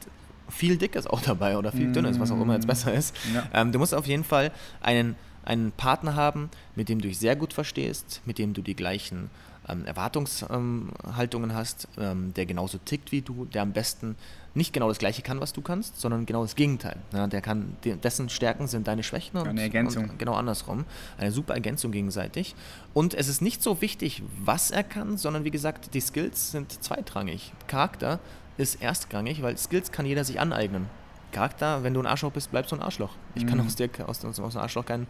[0.50, 3.16] viel Dickes auch dabei oder viel Dünnes, was auch immer jetzt besser ist.
[3.32, 3.48] Ja.
[3.54, 5.16] Ähm, du musst auf jeden Fall einen,
[5.46, 9.30] einen Partner haben, mit dem du dich sehr gut verstehst, mit dem du die gleichen
[9.70, 14.16] ähm, Erwartungshaltungen hast, ähm, der genauso tickt wie du, der am besten
[14.54, 16.98] nicht genau das Gleiche kann, was du kannst, sondern genau das Gegenteil.
[17.14, 20.10] Ja, der kann, dessen Stärken sind deine Schwächen und, Eine Ergänzung.
[20.10, 20.86] Und genau andersrum.
[21.18, 22.56] Eine super Ergänzung gegenseitig.
[22.94, 26.84] Und es ist nicht so wichtig, was er kann, sondern wie gesagt, die Skills sind
[26.84, 27.54] zweitrangig.
[27.68, 28.20] Charakter
[28.58, 30.88] ist erstrangig, weil Skills kann jeder sich aneignen.
[31.32, 33.16] Charakter, wenn du ein Arschloch bist, bleibst du ein Arschloch.
[33.36, 33.50] Ich mhm.
[33.50, 35.08] kann aus, dir, aus, aus, einem Arschloch kein,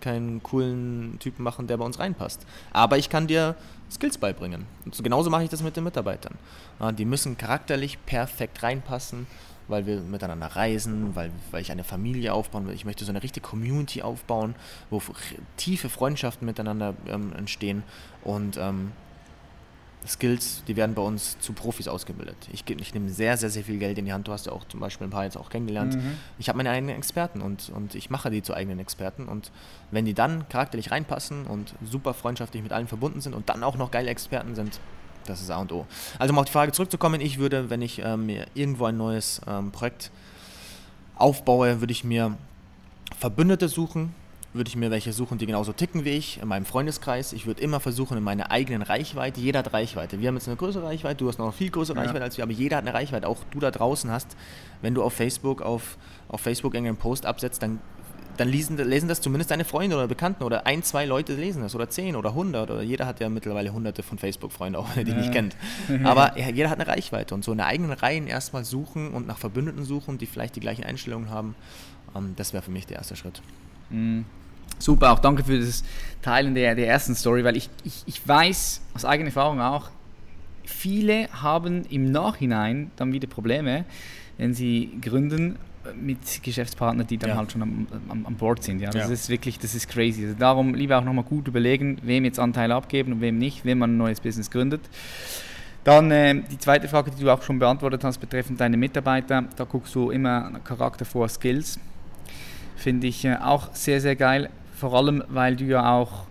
[0.00, 2.44] keinen coolen Typen machen, der bei uns reinpasst.
[2.72, 3.54] Aber ich kann dir
[3.90, 4.66] Skills beibringen.
[4.84, 6.34] Und so, genauso mache ich das mit den Mitarbeitern.
[6.96, 9.26] Die müssen charakterlich perfekt reinpassen,
[9.68, 12.74] weil wir miteinander reisen, weil, weil ich eine Familie aufbauen will.
[12.74, 14.54] Ich möchte so eine richtige Community aufbauen,
[14.90, 15.02] wo
[15.56, 17.82] tiefe Freundschaften miteinander ähm, entstehen.
[18.22, 18.92] Und ähm,
[20.06, 22.36] Skills, die werden bei uns zu Profis ausgebildet.
[22.52, 24.26] Ich, ich nehme sehr, sehr, sehr viel Geld in die Hand.
[24.28, 25.94] Du hast ja auch zum Beispiel ein paar jetzt auch kennengelernt.
[25.94, 26.16] Mhm.
[26.38, 29.26] Ich habe meine eigenen Experten und, und ich mache die zu eigenen Experten.
[29.26, 29.50] Und
[29.90, 33.76] wenn die dann charakterlich reinpassen und super freundschaftlich mit allen verbunden sind und dann auch
[33.76, 34.80] noch geile Experten sind,
[35.26, 35.86] das ist A und O.
[36.18, 39.40] Also um auf die Frage zurückzukommen, ich würde, wenn ich ähm, mir irgendwo ein neues
[39.46, 40.10] ähm, Projekt
[41.16, 42.36] aufbaue, würde ich mir
[43.18, 44.14] Verbündete suchen,
[44.52, 47.32] würde ich mir welche suchen, die genauso ticken wie ich, in meinem Freundeskreis.
[47.32, 50.20] Ich würde immer versuchen, in meiner eigenen Reichweite, jeder hat Reichweite.
[50.20, 52.02] Wir haben jetzt eine größere Reichweite, du hast noch eine viel größere ja.
[52.02, 53.28] Reichweite als wir, aber jeder hat eine Reichweite.
[53.28, 54.36] Auch du da draußen hast,
[54.82, 55.96] wenn du auf Facebook, auf,
[56.28, 57.78] auf Facebook irgendeinen Post absetzt, dann,
[58.38, 61.76] dann lesen, lesen das zumindest deine Freunde oder Bekannten oder ein, zwei Leute lesen das
[61.76, 65.04] oder zehn oder hundert oder jeder hat ja mittlerweile hunderte von Facebook-Freunden, auch wenn er
[65.04, 65.18] die ja.
[65.18, 65.56] nicht kennt.
[66.04, 69.38] Aber ja, jeder hat eine Reichweite und so in eigenen Reihen erstmal suchen und nach
[69.38, 71.54] Verbündeten suchen, die vielleicht die gleichen Einstellungen haben,
[72.36, 73.40] das wäre für mich der erste Schritt.
[73.90, 74.24] Mhm.
[74.78, 75.84] Super, auch danke für das
[76.22, 79.90] Teilen der, der ersten Story, weil ich, ich, ich weiß aus eigener Erfahrung auch,
[80.64, 83.84] viele haben im Nachhinein dann wieder Probleme,
[84.38, 85.58] wenn sie gründen
[85.94, 87.36] mit Geschäftspartnern, die dann ja.
[87.36, 88.80] halt schon am, am, am Board sind.
[88.80, 89.12] Ja, das ja.
[89.12, 90.24] ist wirklich, das ist crazy.
[90.24, 93.78] Also darum lieber auch nochmal gut überlegen, wem jetzt Anteile abgeben und wem nicht, wenn
[93.78, 94.82] man ein neues Business gründet.
[95.84, 99.44] Dann äh, die zweite Frage, die du auch schon beantwortet hast, betreffend deine Mitarbeiter.
[99.56, 101.78] Da guckst du immer Charakter vor Skills.
[102.80, 104.48] Finde ich äh, auch sehr, sehr geil.
[104.74, 106.24] Vor allem, weil du ja auch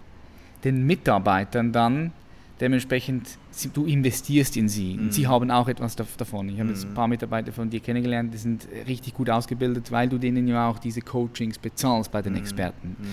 [0.63, 2.12] den Mitarbeitern dann
[2.59, 3.38] dementsprechend,
[3.73, 4.95] du investierst in sie.
[4.95, 4.99] Mhm.
[4.99, 6.49] Und sie haben auch etwas davon.
[6.49, 6.95] Ich habe jetzt ein mhm.
[6.95, 10.79] paar Mitarbeiter von dir kennengelernt, die sind richtig gut ausgebildet, weil du denen ja auch
[10.79, 12.39] diese Coachings bezahlst bei den mhm.
[12.39, 12.95] Experten.
[12.99, 13.05] Mhm.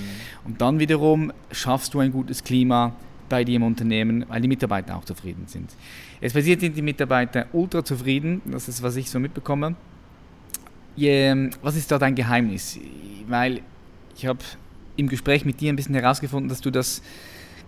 [0.47, 2.93] Und dann wiederum schaffst du ein gutes Klima
[3.29, 5.71] bei dir im Unternehmen, weil die Mitarbeiter auch zufrieden sind.
[6.23, 9.77] Es passiert sind die Mitarbeiter ultra zufrieden, das ist, was ich so mitbekomme.
[10.97, 12.79] Je, was ist da dein Geheimnis?
[13.29, 13.61] Weil
[14.17, 14.39] ich habe
[14.97, 17.03] im Gespräch mit dir ein bisschen herausgefunden, dass du das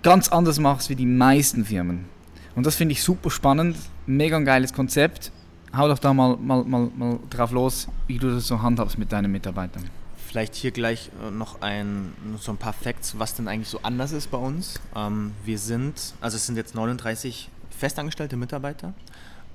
[0.03, 2.07] ganz anders machst wie die meisten Firmen.
[2.55, 5.31] Und das finde ich super spannend, mega ein geiles Konzept.
[5.77, 9.13] Hau doch da mal, mal, mal, mal drauf los, wie du das so handhabst mit
[9.13, 9.85] deinen Mitarbeitern.
[10.17, 14.13] Vielleicht hier gleich äh, noch ein, so ein paar Facts, was denn eigentlich so anders
[14.13, 14.81] ist bei uns.
[14.97, 18.95] Ähm, wir sind, also es sind jetzt 39 festangestellte Mitarbeiter,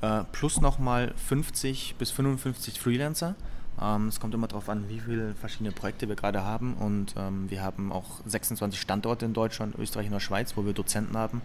[0.01, 3.35] äh, plus nochmal 50 bis 55 Freelancer.
[3.83, 6.73] Ähm, es kommt immer darauf an, wie viele verschiedene Projekte wir gerade haben.
[6.75, 10.73] Und ähm, wir haben auch 26 Standorte in Deutschland, Österreich und der Schweiz, wo wir
[10.73, 11.41] Dozenten haben,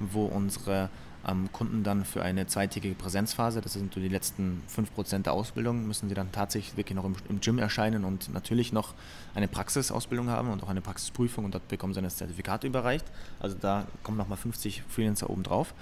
[0.00, 0.90] wo unsere
[1.26, 5.86] ähm, Kunden dann für eine zweitägige Präsenzphase, das sind so die letzten 5% der Ausbildung,
[5.86, 8.94] müssen sie dann tatsächlich wirklich noch im, im Gym erscheinen und natürlich noch
[9.34, 13.04] eine Praxisausbildung haben und auch eine Praxisprüfung und dort bekommen sie ein Zertifikat überreicht.
[13.40, 15.74] Also da kommen nochmal 50 Freelancer oben drauf.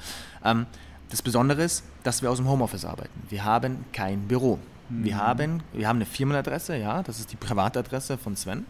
[0.45, 0.67] Ähm,
[1.11, 3.23] das Besondere ist, dass wir aus dem Homeoffice arbeiten.
[3.29, 4.59] Wir haben kein Büro.
[4.89, 5.19] Wir, mhm.
[5.19, 8.67] haben, wir haben eine Firmenadresse, ja, das ist die Privatadresse von Sven.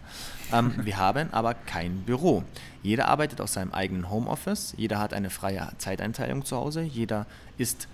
[0.52, 2.44] Ähm, wir haben aber kein Büro.
[2.82, 7.26] Jeder arbeitet aus seinem eigenen Homeoffice, jeder hat eine freie Zeiteinteilung zu Hause, jeder
[7.58, 7.88] ist,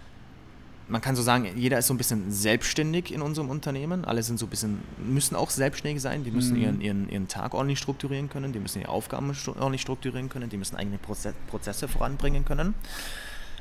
[0.89, 4.05] man kann so sagen, jeder ist so ein bisschen selbstständig in unserem Unternehmen.
[4.05, 6.63] Alle sind so ein bisschen, müssen auch selbstständig sein, die müssen mhm.
[6.63, 10.57] ihren, ihren, ihren Tag ordentlich strukturieren können, die müssen ihre Aufgaben ordentlich strukturieren können, die
[10.57, 12.75] müssen eigene Prozesse voranbringen können.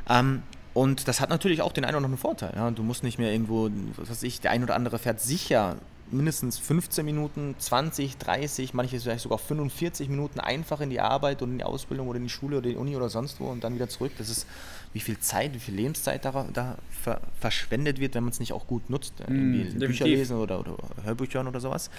[0.09, 0.41] Ähm,
[0.73, 2.53] und das hat natürlich auch den einen oder anderen Vorteil.
[2.55, 2.69] Ja.
[2.71, 5.77] Du musst nicht mehr irgendwo, was weiß ich, der ein oder andere fährt sicher
[6.11, 11.51] mindestens 15 Minuten, 20, 30, manche vielleicht sogar 45 Minuten einfach in die Arbeit und
[11.51, 13.63] in die Ausbildung oder in die Schule oder in die Uni oder sonst wo und
[13.63, 14.11] dann wieder zurück.
[14.17, 14.47] Das ist,
[14.91, 18.53] wie viel Zeit, wie viel Lebenszeit da, da ver verschwendet wird, wenn man es nicht
[18.53, 19.13] auch gut nutzt.
[19.27, 21.91] Mm, Bücher lesen oder, oder Hörbücher oder sowas.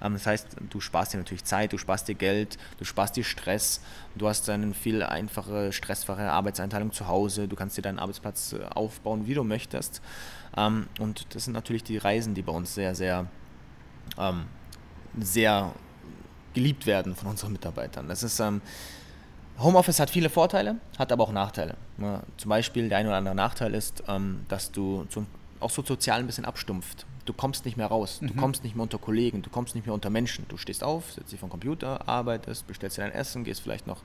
[0.00, 3.24] Ähm, das heißt, du sparst dir natürlich Zeit, du sparst dir Geld, du sparst dir
[3.24, 3.80] Stress,
[4.14, 8.62] du hast eine viel einfache, stressfreie Arbeitseinteilung zu Hause, du kannst dir deinen Arbeitsplatz äh,
[8.64, 10.00] aufbauen, wie du möchtest.
[10.56, 13.26] Ähm, und das sind natürlich die Reisen, die bei uns sehr, sehr
[14.18, 14.44] ähm,
[15.18, 15.72] sehr
[16.54, 18.08] geliebt werden von unseren Mitarbeitern.
[18.08, 18.62] Das ist, ähm,
[19.58, 21.76] Homeoffice hat viele Vorteile, hat aber auch Nachteile.
[21.98, 25.26] Ja, zum Beispiel der ein oder andere Nachteil ist, ähm, dass du zum,
[25.60, 27.06] auch so sozial ein bisschen abstumpft.
[27.24, 28.36] Du kommst nicht mehr raus, du mhm.
[28.36, 30.46] kommst nicht mehr unter Kollegen, du kommst nicht mehr unter Menschen.
[30.48, 34.02] Du stehst auf, setzt dich vom Computer, arbeitest, bestellst dir dein Essen, gehst vielleicht noch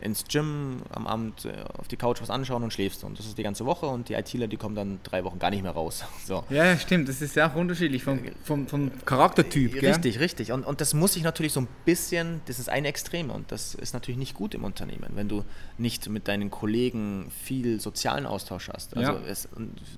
[0.00, 3.04] ins Gym am Abend äh, auf die Couch was anschauen und schläfst.
[3.04, 5.50] Und das ist die ganze Woche und die ITler, die kommen dann drei Wochen gar
[5.50, 6.04] nicht mehr raus.
[6.30, 6.44] So.
[6.50, 7.08] Ja, stimmt.
[7.08, 9.74] Das ist ja auch unterschiedlich vom, vom, vom Charaktertyp.
[9.82, 10.22] Richtig, gell?
[10.22, 10.52] richtig.
[10.52, 13.74] Und, und das muss sich natürlich so ein bisschen, das ist eine Extreme und das
[13.74, 15.44] ist natürlich nicht gut im Unternehmen, wenn du
[15.80, 18.96] nicht mit deinen Kollegen viel sozialen Austausch hast.
[18.96, 19.20] Also ja.
[19.26, 19.48] es,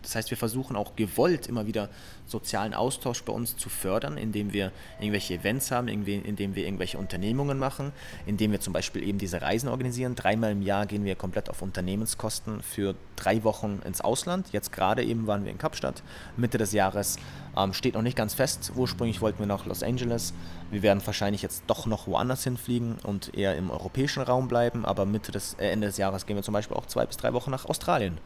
[0.03, 1.89] das heißt, wir versuchen auch gewollt immer wieder
[2.27, 7.59] sozialen Austausch bei uns zu fördern, indem wir irgendwelche Events haben, indem wir irgendwelche Unternehmungen
[7.59, 7.93] machen,
[8.27, 10.15] indem wir zum Beispiel eben diese Reisen organisieren.
[10.15, 14.49] Dreimal im Jahr gehen wir komplett auf Unternehmenskosten für drei Wochen ins Ausland.
[14.53, 16.03] Jetzt gerade eben waren wir in Kapstadt.
[16.37, 17.19] Mitte des Jahres
[17.57, 18.73] ähm, steht noch nicht ganz fest.
[18.77, 20.33] Ursprünglich wollten wir nach Los Angeles.
[20.73, 24.87] Wir werden wahrscheinlich jetzt doch noch woanders hinfliegen und eher im europäischen Raum bleiben.
[24.87, 27.35] Aber Mitte des, äh, Ende des Jahres gehen wir zum Beispiel auch zwei bis drei
[27.35, 28.17] Wochen nach Australien.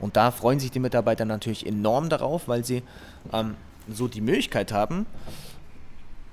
[0.00, 2.82] Und da freuen sich die Mitarbeiter natürlich enorm darauf, weil sie
[3.32, 3.54] ähm,
[3.88, 5.06] so die Möglichkeit haben,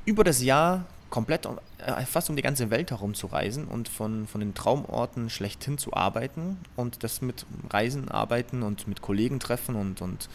[0.04, 1.46] über das Jahr komplett
[1.78, 5.78] äh, fast um die ganze Welt herum zu reisen und von, von den Traumorten schlechthin
[5.78, 10.28] zu arbeiten und das mit Reisen arbeiten und mit Kollegen treffen und, und,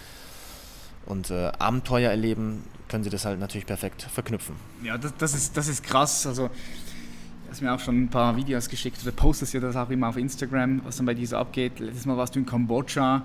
[1.05, 4.55] und äh, Abenteuer erleben, können sie das halt natürlich perfekt verknüpfen.
[4.83, 6.27] Ja, das, das, ist, das ist krass.
[6.27, 9.91] Also, du hast mir auch schon ein paar Videos geschickt oder postest ja das auch
[9.91, 11.79] immer auf Instagram, was dann bei dir so abgeht.
[11.79, 13.25] Letztes Mal warst du in Kambodscha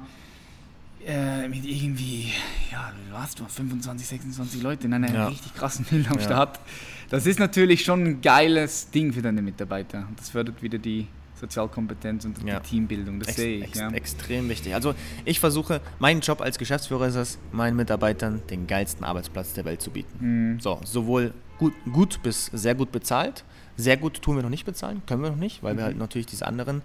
[1.06, 2.32] äh, mit irgendwie,
[2.72, 5.28] ja, du warst du 25, 26 Leute in einer ja.
[5.28, 6.58] richtig krassen Bildungsstadt.
[6.58, 6.64] Ja.
[7.10, 10.08] Das ist natürlich schon ein geiles Ding für deine Mitarbeiter.
[10.16, 11.08] Das fördert wieder die
[11.42, 12.60] Sozialkompetenz und ja.
[12.60, 13.20] die Teambildung.
[13.20, 13.76] Das ex sehe ich.
[13.76, 13.90] Ja.
[13.90, 14.74] Extrem wichtig.
[14.74, 14.94] Also
[15.26, 19.82] ich versuche, mein Job als Geschäftsführer ist es, meinen Mitarbeitern den geilsten Arbeitsplatz der Welt
[19.82, 20.54] zu bieten.
[20.54, 20.60] Mhm.
[20.60, 23.44] So, sowohl gut, gut bis sehr gut bezahlt.
[23.78, 25.78] Sehr gut tun wir noch nicht bezahlen, können wir noch nicht, weil mhm.
[25.78, 26.84] wir halt natürlich diese anderen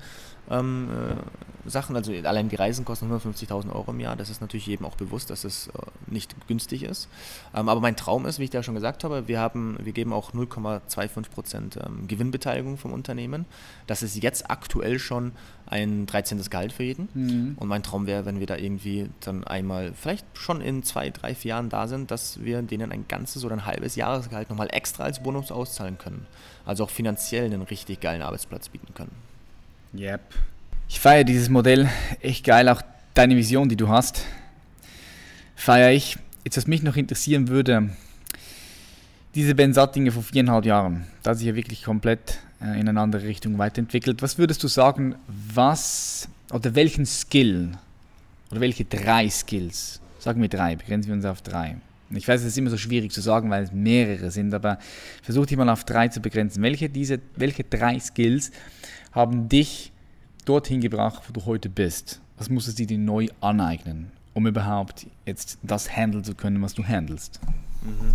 [0.51, 1.97] ähm, äh, Sachen.
[1.97, 4.17] Also allein die Reisen kosten 150.000 Euro im Jahr.
[4.17, 5.73] Das ist natürlich jedem auch bewusst, dass es äh,
[6.07, 7.09] nicht günstig ist.
[7.55, 10.13] Ähm, aber mein Traum ist, wie ich da schon gesagt habe, wir, haben, wir geben
[10.13, 13.47] auch 0,25 Prozent ähm, Gewinnbeteiligung vom Unternehmen.
[13.87, 15.33] Das ist jetzt aktuell schon
[15.67, 16.41] ein 13.
[16.49, 17.09] Gehalt für jeden.
[17.15, 17.57] Mhm.
[17.59, 21.35] Und mein Traum wäre, wenn wir da irgendwie dann einmal, vielleicht schon in zwei, drei,
[21.35, 25.05] vier Jahren da sind, dass wir denen ein ganzes oder ein halbes Jahresgehalt nochmal extra
[25.05, 26.27] als Bonus auszahlen können.
[26.65, 29.26] Also auch finanziell einen richtig geilen Arbeitsplatz bieten können.
[29.99, 30.21] Yep.
[30.89, 31.89] Ich feiere dieses Modell
[32.21, 32.83] echt geil, auch
[33.15, 34.23] deine Vision, die du hast.
[35.55, 36.19] Feiere ich.
[36.45, 37.91] Jetzt, was mich noch interessieren würde,
[39.35, 43.01] diese Ben Sattinger vor viereinhalb Jahren, da hat sich ja wirklich komplett äh, in eine
[43.01, 44.23] andere Richtung weiterentwickelt.
[44.23, 47.73] Was würdest du sagen, was oder welchen Skill
[48.51, 51.77] oder welche drei Skills, sagen wir drei, begrenzen wir uns auf drei.
[52.11, 54.79] Ich weiß, es ist immer so schwierig zu sagen, weil es mehrere sind, aber
[55.23, 56.63] versuch dich mal auf drei zu begrenzen.
[56.63, 58.53] Welche, diese, welche drei Skills
[59.13, 59.93] haben dich
[60.45, 62.21] dorthin gebracht, wo du heute bist?
[62.39, 66.85] Was musstest du dir neu aneignen, um überhaupt jetzt das handeln zu können, was du
[66.85, 67.41] handelst?
[67.83, 68.15] Mhm.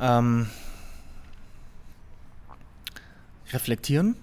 [0.00, 0.46] Ähm,
[3.52, 4.16] reflektieren,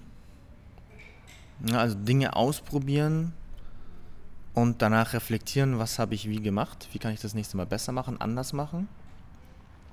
[1.72, 3.32] also Dinge ausprobieren
[4.54, 7.92] und danach reflektieren, was habe ich wie gemacht, wie kann ich das nächste Mal besser
[7.92, 8.88] machen, anders machen.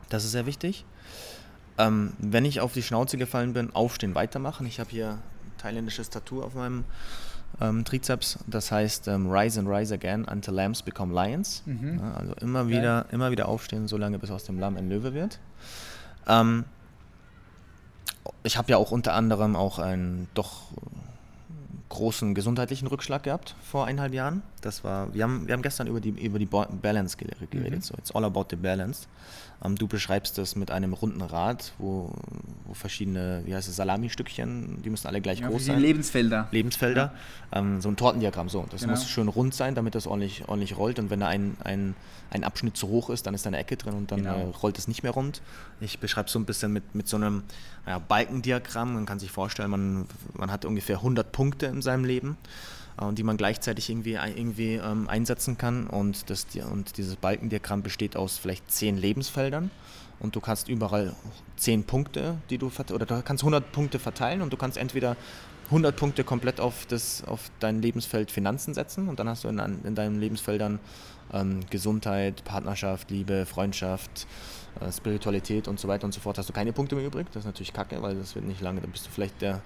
[0.09, 0.85] Das ist sehr wichtig.
[1.77, 4.67] Ähm, wenn ich auf die Schnauze gefallen bin, aufstehen, weitermachen.
[4.67, 6.83] Ich habe hier ein thailändisches Tattoo auf meinem
[7.61, 8.39] ähm, Trizeps.
[8.47, 11.63] Das heißt ähm, Rise and Rise Again until Lambs become Lions.
[11.65, 11.99] Mhm.
[11.99, 15.39] Ja, also immer wieder, immer wieder aufstehen, solange bis aus dem Lamm ein Löwe wird.
[16.27, 16.65] Ähm,
[18.43, 20.71] ich habe ja auch unter anderem auch einen doch
[21.89, 24.43] großen gesundheitlichen Rückschlag gehabt vor eineinhalb Jahren.
[24.61, 27.53] Das war, wir haben, wir haben gestern über die, über die Balance geredet.
[27.53, 27.81] Mhm.
[27.81, 29.07] So, it's all about the balance.
[29.63, 32.13] Ähm, du beschreibst das mit einem runden Rad, wo,
[32.65, 35.79] wo verschiedene, wie heißt es, Salami-Stückchen, die müssen alle gleich ja, groß sein.
[35.79, 36.47] Lebensfelder.
[36.51, 37.13] Lebensfelder.
[37.51, 37.59] Ja.
[37.59, 38.65] Ähm, so ein Tortendiagramm, so.
[38.69, 38.93] Das genau.
[38.93, 40.99] muss schön rund sein, damit das ordentlich, ordentlich rollt.
[40.99, 41.95] Und wenn da ein, ein,
[42.31, 44.37] ein Abschnitt zu hoch ist, dann ist da eine Ecke drin und dann genau.
[44.37, 45.41] äh, rollt es nicht mehr rund.
[45.81, 47.43] Ich beschreibe es so ein bisschen mit, mit so einem
[47.85, 48.93] ja, Balkendiagramm.
[48.93, 52.37] Man kann sich vorstellen, man, man hat ungefähr 100 Punkte in seinem Leben
[52.99, 55.87] äh, die man gleichzeitig irgendwie, irgendwie ähm, einsetzen kann.
[55.87, 59.71] Und, das, und dieses Balkendiagramm besteht aus vielleicht zehn Lebensfeldern
[60.19, 61.15] und du kannst überall
[61.55, 65.15] zehn Punkte, die du oder du kannst 100 Punkte verteilen und du kannst entweder
[65.65, 69.59] 100 Punkte komplett auf, das, auf dein Lebensfeld Finanzen setzen und dann hast du in,
[69.83, 70.79] in deinen Lebensfeldern
[71.33, 74.27] ähm, Gesundheit, Partnerschaft, Liebe, Freundschaft,
[74.79, 76.37] äh, Spiritualität und so weiter und so fort.
[76.37, 77.27] Hast du keine Punkte mehr übrig?
[77.33, 79.61] Das ist natürlich kacke, weil das wird nicht lange, dann bist du vielleicht der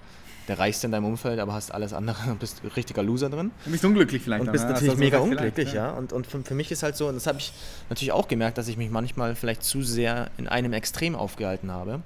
[0.48, 3.50] der Reichste in deinem Umfeld, aber hast alles andere und bist richtiger Loser drin.
[3.64, 4.44] Du bist unglücklich vielleicht.
[4.44, 5.86] Und bist auch, natürlich mega unglücklich, ja.
[5.86, 5.90] ja.
[5.92, 7.52] Und, und für, für, mich ist halt so, und das habe ich
[7.88, 12.02] natürlich auch gemerkt, dass ich mich manchmal vielleicht zu sehr in einem Extrem aufgehalten habe,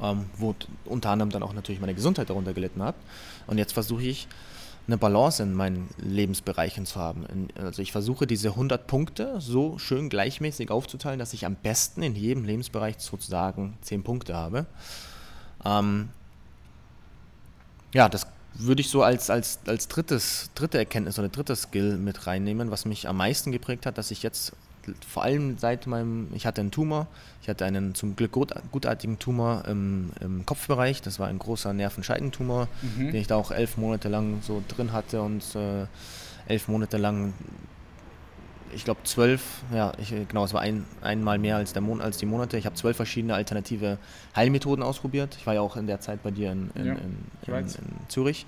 [0.00, 0.54] ähm, wo
[0.84, 2.94] unter anderem dann auch natürlich meine Gesundheit darunter gelitten hat.
[3.46, 4.28] Und jetzt versuche ich,
[4.86, 7.48] eine Balance in meinen Lebensbereichen zu haben.
[7.54, 12.16] Also ich versuche diese 100 Punkte so schön gleichmäßig aufzuteilen, dass ich am besten in
[12.16, 14.66] jedem Lebensbereich sozusagen 10 Punkte habe.
[15.64, 16.08] Ähm,
[17.92, 22.26] ja, das würde ich so als, als, als drittes, dritte Erkenntnis oder drittes Skill mit
[22.26, 24.52] reinnehmen, was mich am meisten geprägt hat, dass ich jetzt
[25.06, 27.06] vor allem seit meinem, ich hatte einen Tumor,
[27.42, 31.72] ich hatte einen zum Glück gut, gutartigen Tumor im, im Kopfbereich, das war ein großer
[31.72, 33.12] Nervenscheidentumor, mhm.
[33.12, 35.86] den ich da auch elf Monate lang so drin hatte und äh,
[36.46, 37.34] elf Monate lang
[38.74, 42.18] ich glaube zwölf, ja, ich, genau, es war ein, einmal mehr als, der Mon als
[42.18, 42.56] die Monate.
[42.56, 43.98] Ich habe zwölf verschiedene alternative
[44.36, 45.36] Heilmethoden ausprobiert.
[45.38, 46.94] Ich war ja auch in der Zeit bei dir in, in, ja,
[47.58, 48.46] in, in Zürich.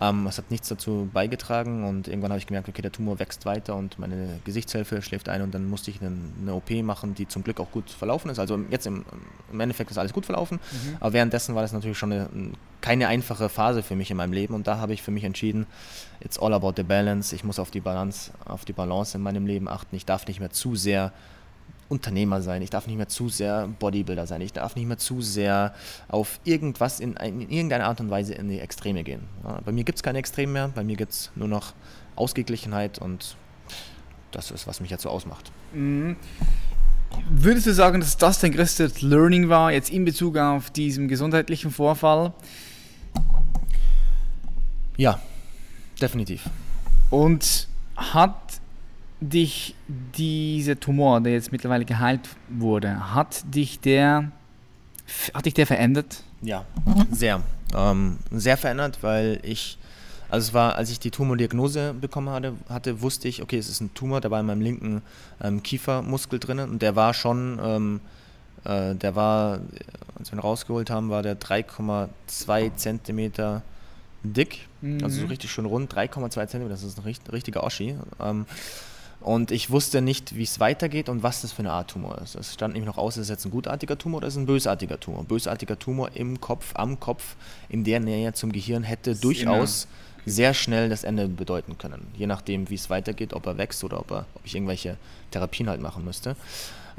[0.00, 3.44] Ähm, es hat nichts dazu beigetragen und irgendwann habe ich gemerkt, okay, der Tumor wächst
[3.44, 7.28] weiter und meine Gesichtshilfe schläft ein und dann musste ich eine, eine OP machen, die
[7.28, 8.38] zum Glück auch gut verlaufen ist.
[8.38, 9.04] Also jetzt im,
[9.52, 10.96] im Endeffekt ist alles gut verlaufen, mhm.
[11.00, 12.30] aber währenddessen war das natürlich schon eine,
[12.80, 15.66] keine einfache Phase für mich in meinem Leben und da habe ich für mich entschieden,
[16.20, 17.34] it's all about the balance.
[17.34, 19.94] Ich muss auf die Balance, auf die Balance in meinem Leben achten.
[19.96, 21.12] Ich darf nicht mehr zu sehr
[21.90, 25.20] Unternehmer sein, ich darf nicht mehr zu sehr Bodybuilder sein, ich darf nicht mehr zu
[25.20, 25.74] sehr
[26.08, 29.22] auf irgendwas in, in irgendeiner Art und Weise in die Extreme gehen.
[29.64, 31.74] Bei mir gibt es keine Extreme mehr, bei mir gibt es nur noch
[32.14, 33.36] Ausgeglichenheit und
[34.30, 35.50] das ist, was mich jetzt so ausmacht.
[35.72, 36.16] Mhm.
[37.28, 41.72] Würdest du sagen, dass das dein größtes Learning war, jetzt in Bezug auf diesen gesundheitlichen
[41.72, 42.32] Vorfall?
[44.96, 45.20] Ja,
[46.00, 46.48] definitiv.
[47.10, 48.49] Und hat
[49.20, 54.32] dich dieser Tumor, der jetzt mittlerweile geheilt wurde, hat dich der,
[55.34, 56.22] hat dich der verändert?
[56.42, 56.64] Ja,
[57.10, 57.42] sehr.
[57.74, 59.78] Ähm, sehr verändert, weil ich,
[60.30, 63.80] also es war, als ich die Tumordiagnose bekommen hatte, hatte, wusste ich, okay, es ist
[63.80, 65.02] ein Tumor, der war in meinem linken
[65.42, 68.00] ähm, Kiefermuskel drinnen und der war schon, ähm,
[68.64, 69.60] äh, der war,
[70.18, 73.62] als wir ihn rausgeholt haben, war der 3,2 Zentimeter
[74.22, 75.04] dick, mhm.
[75.04, 75.28] also so mhm.
[75.28, 77.96] richtig schön rund, 3,2 Zentimeter, das ist ein richtiger Oschi.
[78.18, 78.46] Ähm,
[79.20, 82.34] und ich wusste nicht, wie es weitergeht und was das für eine Art Tumor ist.
[82.34, 84.46] Es stand nämlich noch aus, ist es jetzt ein gutartiger Tumor oder ist es ein
[84.46, 85.24] bösartiger Tumor.
[85.24, 87.36] Bösartiger Tumor im Kopf, am Kopf,
[87.68, 89.88] in der Nähe zum Gehirn hätte durchaus
[90.26, 92.06] sehr schnell das Ende bedeuten können.
[92.16, 94.96] Je nachdem, wie es weitergeht, ob er wächst oder ob, er, ob ich irgendwelche
[95.30, 96.36] Therapien halt machen müsste.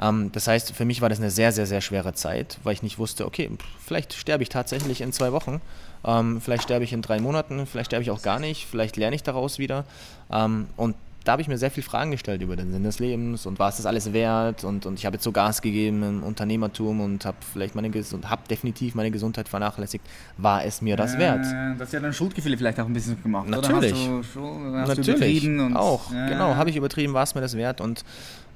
[0.00, 2.82] Ähm, das heißt, für mich war das eine sehr, sehr, sehr schwere Zeit, weil ich
[2.82, 3.50] nicht wusste, okay,
[3.84, 5.60] vielleicht sterbe ich tatsächlich in zwei Wochen,
[6.04, 9.14] ähm, vielleicht sterbe ich in drei Monaten, vielleicht sterbe ich auch gar nicht, vielleicht lerne
[9.16, 9.84] ich daraus wieder.
[10.30, 13.46] Ähm, und da habe ich mir sehr viele Fragen gestellt über den Sinn des Lebens
[13.46, 16.22] und war es das alles wert und, und ich habe jetzt so Gas gegeben im
[16.22, 20.04] Unternehmertum und habe vielleicht meine und habe definitiv meine Gesundheit vernachlässigt.
[20.36, 21.44] War es mir das äh, wert?
[21.78, 23.48] Das hat ja dann Schuldgefühle vielleicht auch ein bisschen gemacht.
[23.48, 23.92] Natürlich.
[23.92, 25.48] Oder hast du, hast Natürlich.
[25.74, 26.12] Auch.
[26.12, 26.28] Ja.
[26.28, 28.04] Genau, habe ich übertrieben, war es mir das wert und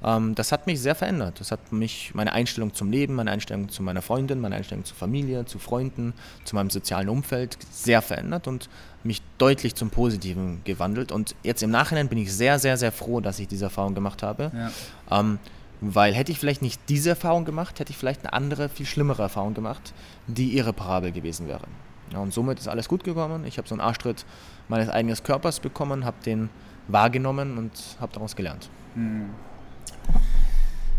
[0.01, 1.39] das hat mich sehr verändert.
[1.39, 4.95] Das hat mich, meine Einstellung zum Leben, meine Einstellung zu meiner Freundin, meine Einstellung zur
[4.95, 8.69] Familie, zu Freunden, zu meinem sozialen Umfeld sehr verändert und
[9.03, 11.11] mich deutlich zum Positiven gewandelt.
[11.11, 14.21] Und jetzt im Nachhinein bin ich sehr, sehr, sehr froh, dass ich diese Erfahrung gemacht
[14.21, 14.51] habe.
[14.53, 15.19] Ja.
[15.19, 15.39] Ähm,
[15.81, 19.23] weil hätte ich vielleicht nicht diese Erfahrung gemacht, hätte ich vielleicht eine andere, viel schlimmere
[19.23, 19.93] Erfahrung gemacht,
[20.25, 21.63] die irreparabel gewesen wäre.
[22.11, 23.45] Ja, und somit ist alles gut gekommen.
[23.45, 24.25] Ich habe so einen Arschtritt
[24.69, 26.49] meines eigenen Körpers bekommen, habe den
[26.87, 28.69] wahrgenommen und habe daraus gelernt.
[28.95, 29.29] Mhm.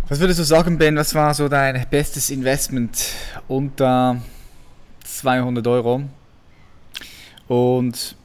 [0.09, 2.99] Was würdest du sagen, Ben, was war so dein bestes Investment
[3.47, 4.21] unter
[5.05, 6.03] 200 Euro?
[7.47, 8.17] Und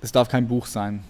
[0.00, 1.04] es darf kein Buch sein.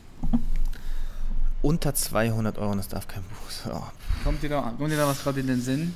[1.63, 3.73] Unter 200 Euro und es darf kein Buch sein.
[3.75, 3.85] Oh.
[4.25, 5.95] Kommt, dir da, kommt dir da was gerade in den Sinn?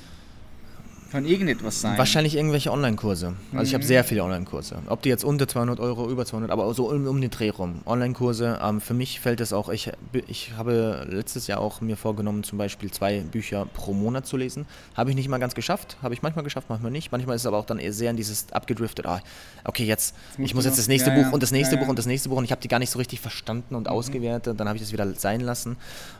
[1.13, 1.99] Kann irgendetwas sein.
[1.99, 3.27] Wahrscheinlich irgendwelche Online-Kurse.
[3.27, 3.61] Also mhm.
[3.61, 3.89] ich habe mhm.
[3.89, 4.79] sehr viele Online-Kurse.
[4.87, 7.83] Ob die jetzt unter 200 Euro, über 200, aber so um, um den Dreh rum.
[7.85, 8.59] Online-Kurse.
[8.63, 9.93] Ähm, für mich fällt es auch, ich,
[10.27, 14.65] ich habe letztes Jahr auch mir vorgenommen, zum Beispiel zwei Bücher pro Monat zu lesen.
[14.97, 15.99] Habe ich nicht mal ganz geschafft.
[16.03, 17.13] Habe ich manchmal geschafft, manchmal nicht.
[17.13, 19.05] Manchmal ist es aber auch dann eher sehr in dieses abgedriftet.
[19.05, 19.21] Ah,
[19.65, 21.31] okay, jetzt, ich muss jetzt das nächste ja, Buch ja.
[21.31, 22.91] und das nächste ja, Buch und das nächste Buch und ich habe die gar nicht
[22.91, 23.93] so richtig verstanden und mhm.
[23.93, 24.59] ausgewertet.
[24.59, 25.77] Dann habe ich das wieder sein lassen.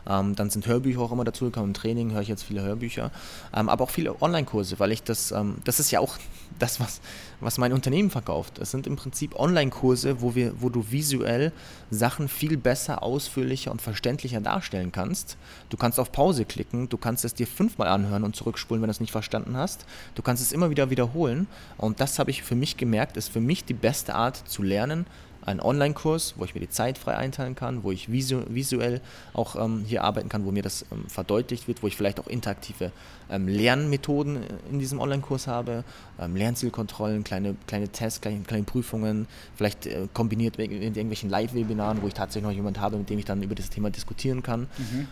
[0.07, 1.71] Ähm, dann sind Hörbücher auch immer dazugekommen.
[1.71, 3.09] Im Training höre ich jetzt viele Hörbücher.
[3.55, 6.17] Ähm, aber auch viele Online-Kurse, weil ich das ähm, das ist ja auch
[6.59, 7.01] das, was,
[7.39, 8.59] was mein Unternehmen verkauft.
[8.59, 11.51] Es sind im Prinzip Online-Kurse, wo, wo du visuell
[11.89, 15.37] Sachen viel besser, ausführlicher und verständlicher darstellen kannst.
[15.69, 18.91] Du kannst auf Pause klicken, du kannst es dir fünfmal anhören und zurückspulen, wenn du
[18.91, 19.85] es nicht verstanden hast.
[20.15, 21.47] Du kannst es immer wieder wiederholen.
[21.77, 25.05] Und das habe ich für mich gemerkt, ist für mich die beste Art zu lernen,
[25.45, 29.01] einen Online-Kurs, wo ich mir die Zeit frei einteilen kann, wo ich visu visuell
[29.33, 32.27] auch ähm, hier arbeiten kann, wo mir das ähm, verdeutlicht wird, wo ich vielleicht auch
[32.27, 32.91] interaktive
[33.29, 35.83] ähm, Lernmethoden in diesem Online-Kurs habe,
[36.19, 42.01] ähm, Lernzielkontrollen, kleine, kleine Tests, kleine, kleine Prüfungen, vielleicht äh, kombiniert mit, mit irgendwelchen Live-Webinaren,
[42.01, 44.67] wo ich tatsächlich noch jemanden habe, mit dem ich dann über das Thema diskutieren kann.
[44.77, 45.07] Mhm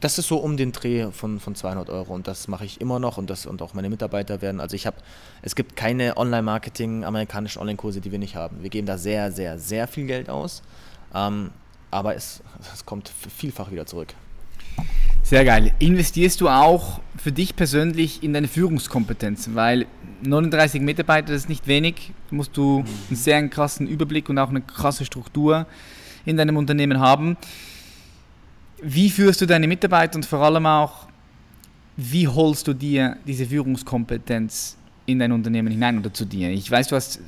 [0.00, 2.98] das ist so um den Dreh von, von 200 Euro und das mache ich immer
[2.98, 4.60] noch und das und auch meine Mitarbeiter werden.
[4.60, 4.96] Also ich habe,
[5.42, 8.62] es gibt keine Online-Marketing, amerikanischen Online-Kurse, die wir nicht haben.
[8.62, 10.62] Wir geben da sehr, sehr, sehr viel Geld aus,
[11.14, 11.50] ähm,
[11.90, 12.42] aber es,
[12.72, 14.14] es kommt vielfach wieder zurück.
[15.22, 15.74] Sehr geil.
[15.78, 19.54] Investierst du auch für dich persönlich in deine Führungskompetenzen?
[19.54, 19.86] Weil
[20.22, 22.12] 39 Mitarbeiter, das ist nicht wenig.
[22.30, 25.66] Da musst du einen sehr krassen Überblick und auch eine krasse Struktur
[26.24, 27.36] in deinem Unternehmen haben.
[28.82, 31.08] Wie führst du deine Mitarbeiter und vor allem auch,
[31.96, 34.76] wie holst du dir diese Führungskompetenz
[35.06, 36.50] in dein Unternehmen hinein oder zu dir?
[36.50, 37.20] Ich weiß, du hast,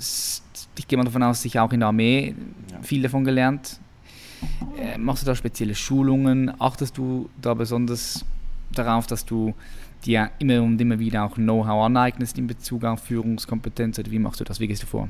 [0.78, 2.34] ich gehe mal davon aus, sicher auch in der Armee
[2.70, 2.80] ja.
[2.82, 3.80] viel davon gelernt.
[4.78, 6.52] Äh, machst du da spezielle Schulungen?
[6.60, 8.24] Achtest du da besonders
[8.72, 9.54] darauf, dass du
[10.04, 14.40] dir immer und immer wieder auch Know-how aneignest in Bezug auf Führungskompetenz oder wie machst
[14.40, 14.60] du das?
[14.60, 15.08] Wie gehst du vor?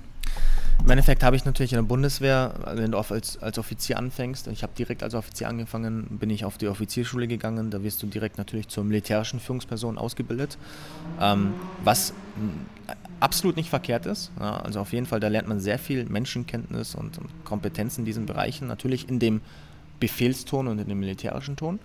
[0.83, 4.63] Im Endeffekt habe ich natürlich in der Bundeswehr, wenn du als, als Offizier anfängst, ich
[4.63, 8.39] habe direkt als Offizier angefangen, bin ich auf die Offizierschule gegangen, da wirst du direkt
[8.39, 10.57] natürlich zur militärischen Führungsperson ausgebildet,
[11.21, 11.53] ähm,
[11.85, 12.15] was
[13.21, 14.31] absolut nicht verkehrt ist.
[14.41, 18.07] Ja, also auf jeden Fall, da lernt man sehr viel Menschenkenntnis und, und Kompetenz in
[18.07, 19.43] diesen Bereichen, natürlich in dem
[20.01, 21.79] Befehlston und in dem militärischen Ton.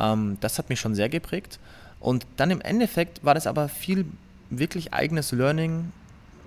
[0.00, 1.60] Ähm, das hat mich schon sehr geprägt.
[2.00, 4.04] Und dann im Endeffekt war das aber viel
[4.50, 5.92] wirklich eigenes Learning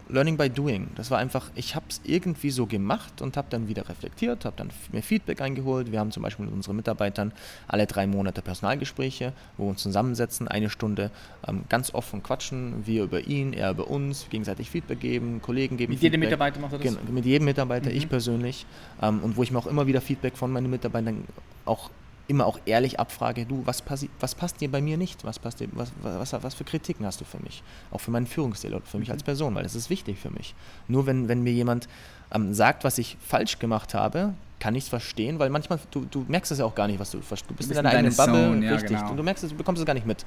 [0.09, 0.89] Learning by Doing.
[0.95, 4.55] Das war einfach, ich habe es irgendwie so gemacht und habe dann wieder reflektiert, habe
[4.57, 5.91] dann mir Feedback eingeholt.
[5.91, 7.31] Wir haben zum Beispiel mit unseren Mitarbeitern
[7.67, 11.11] alle drei Monate Personalgespräche, wo wir uns zusammensetzen, eine Stunde
[11.47, 15.91] ähm, ganz offen quatschen, wir über ihn, er über uns, gegenseitig Feedback geben, Kollegen geben
[15.91, 16.13] Mit Feedback.
[16.13, 16.87] jedem Mitarbeiter macht er das?
[16.87, 17.97] Gen mit jedem Mitarbeiter, mhm.
[17.97, 18.65] ich persönlich.
[19.01, 21.23] Ähm, und wo ich mir auch immer wieder Feedback von meinen Mitarbeitern
[21.65, 21.89] auch
[22.27, 25.23] immer auch ehrlich abfrage, du, was, passi was passt dir bei mir nicht?
[25.23, 27.63] Was, passt dir, was, was, was für Kritiken hast du für mich?
[27.91, 29.25] Auch für meinen Führungsstil oder für mich als mhm.
[29.25, 30.55] Person, weil das ist wichtig für mich.
[30.87, 31.87] Nur wenn, wenn mir jemand
[32.33, 36.25] ähm, sagt, was ich falsch gemacht habe, kann ich es verstehen, weil manchmal, du, du
[36.27, 38.33] merkst es ja auch gar nicht, was du bist, du bist in deiner eigenen Bubble,
[38.33, 38.97] Zone, ja, richtig.
[38.97, 39.11] Genau.
[39.11, 40.25] Und du merkst es, du bekommst es gar nicht mit.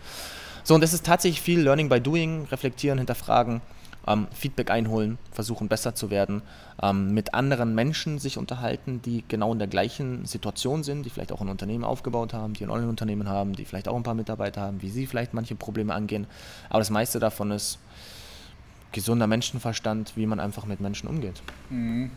[0.62, 3.60] So, und das ist tatsächlich viel Learning by Doing, reflektieren, hinterfragen
[4.08, 6.42] ähm, Feedback einholen, versuchen besser zu werden,
[6.82, 11.30] ähm, mit anderen Menschen sich unterhalten, die genau in der gleichen Situation sind, die vielleicht
[11.30, 14.62] auch ein Unternehmen aufgebaut haben, die ein Online-Unternehmen haben, die vielleicht auch ein paar Mitarbeiter
[14.62, 16.26] haben, wie sie vielleicht manche Probleme angehen.
[16.70, 17.78] Aber das meiste davon ist
[18.92, 21.42] gesunder Menschenverstand, wie man einfach mit Menschen umgeht.
[21.68, 22.10] Mhm.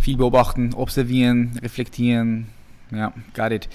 [0.00, 2.48] Viel beobachten, observieren, reflektieren.
[2.90, 3.68] Ja, got it.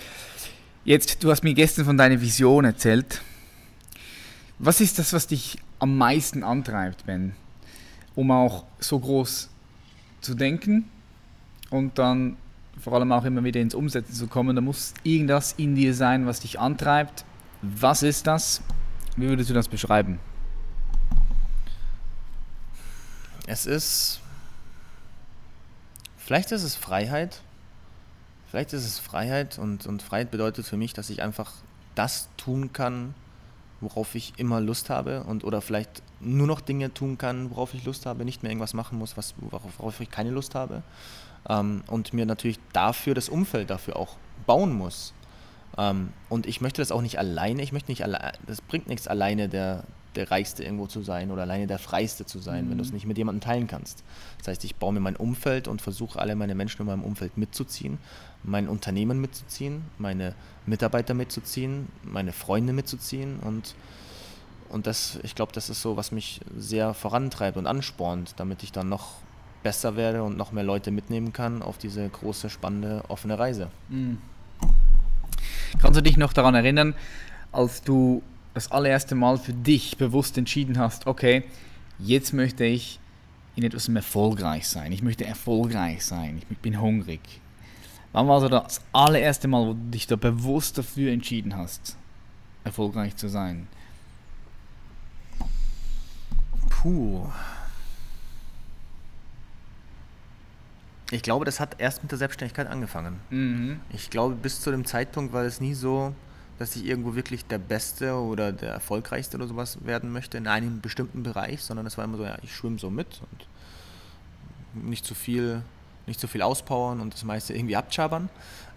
[0.83, 3.21] Jetzt, du hast mir gestern von deiner Vision erzählt.
[4.59, 7.35] Was ist das, was dich am meisten antreibt, Ben?
[8.15, 9.49] Um auch so groß
[10.21, 10.89] zu denken
[11.69, 12.37] und dann
[12.79, 14.55] vor allem auch immer wieder ins Umsetzen zu kommen.
[14.55, 17.25] Da muss irgendwas in dir sein, was dich antreibt.
[17.61, 18.61] Was ist das?
[19.15, 20.19] Wie würdest du das beschreiben?
[23.47, 24.19] Es ist.
[26.17, 27.41] Vielleicht ist es Freiheit.
[28.49, 31.51] Vielleicht ist es Freiheit und, und Freiheit bedeutet für mich, dass ich einfach
[31.95, 33.13] das tun kann,
[33.81, 37.85] worauf ich immer Lust habe und oder vielleicht nur noch Dinge tun kann, worauf ich
[37.85, 40.83] Lust habe, nicht mehr irgendwas machen muss, was, worauf, worauf ich keine Lust habe.
[41.47, 45.13] Ähm, und mir natürlich dafür das Umfeld dafür auch bauen muss.
[45.77, 49.07] Ähm, und ich möchte das auch nicht alleine, ich möchte nicht alleine, das bringt nichts
[49.07, 49.83] alleine der,
[50.17, 52.71] der Reichste irgendwo zu sein oder alleine der Freiste zu sein, Mhm.
[52.71, 54.03] wenn du es nicht mit jemandem teilen kannst.
[54.39, 57.37] Das heißt, ich baue mir mein Umfeld und versuche alle meine Menschen in meinem Umfeld
[57.37, 57.97] mitzuziehen,
[58.43, 60.33] mein Unternehmen mitzuziehen, meine
[60.65, 63.75] Mitarbeiter mitzuziehen, meine Freunde mitzuziehen und
[64.69, 68.73] und das, ich glaube, das ist so, was mich sehr vorantreibt und anspornt, damit ich
[68.73, 69.13] dann noch
[69.63, 73.69] besser werde und noch mehr Leute mitnehmen kann auf diese große, spannende, offene Reise.
[73.87, 74.17] Mhm.
[75.81, 76.95] Kannst du dich noch daran erinnern,
[77.53, 78.21] als du
[78.57, 81.43] das allererste Mal für dich bewusst entschieden hast, okay,
[81.99, 82.99] jetzt möchte ich
[83.55, 84.91] in etwas erfolgreich sein.
[84.91, 86.41] Ich möchte erfolgreich sein.
[86.49, 87.21] Ich bin hungrig.
[88.13, 91.97] Wann war so das allererste Mal, wo du dich da bewusst dafür entschieden hast,
[92.63, 93.67] erfolgreich zu sein?
[96.69, 97.27] Puh.
[101.11, 103.19] Ich glaube, das hat erst mit der Selbstständigkeit angefangen.
[103.29, 103.79] Mhm.
[103.91, 106.13] Ich glaube, bis zu dem Zeitpunkt war es nie so,
[106.59, 110.81] dass ich irgendwo wirklich der Beste oder der Erfolgreichste oder sowas werden möchte in einem
[110.81, 113.47] bestimmten Bereich, sondern es war immer so, ja, ich schwimme so mit und
[114.87, 115.61] nicht zu viel,
[116.07, 118.29] nicht zu viel auspowern und das meiste irgendwie abchabern.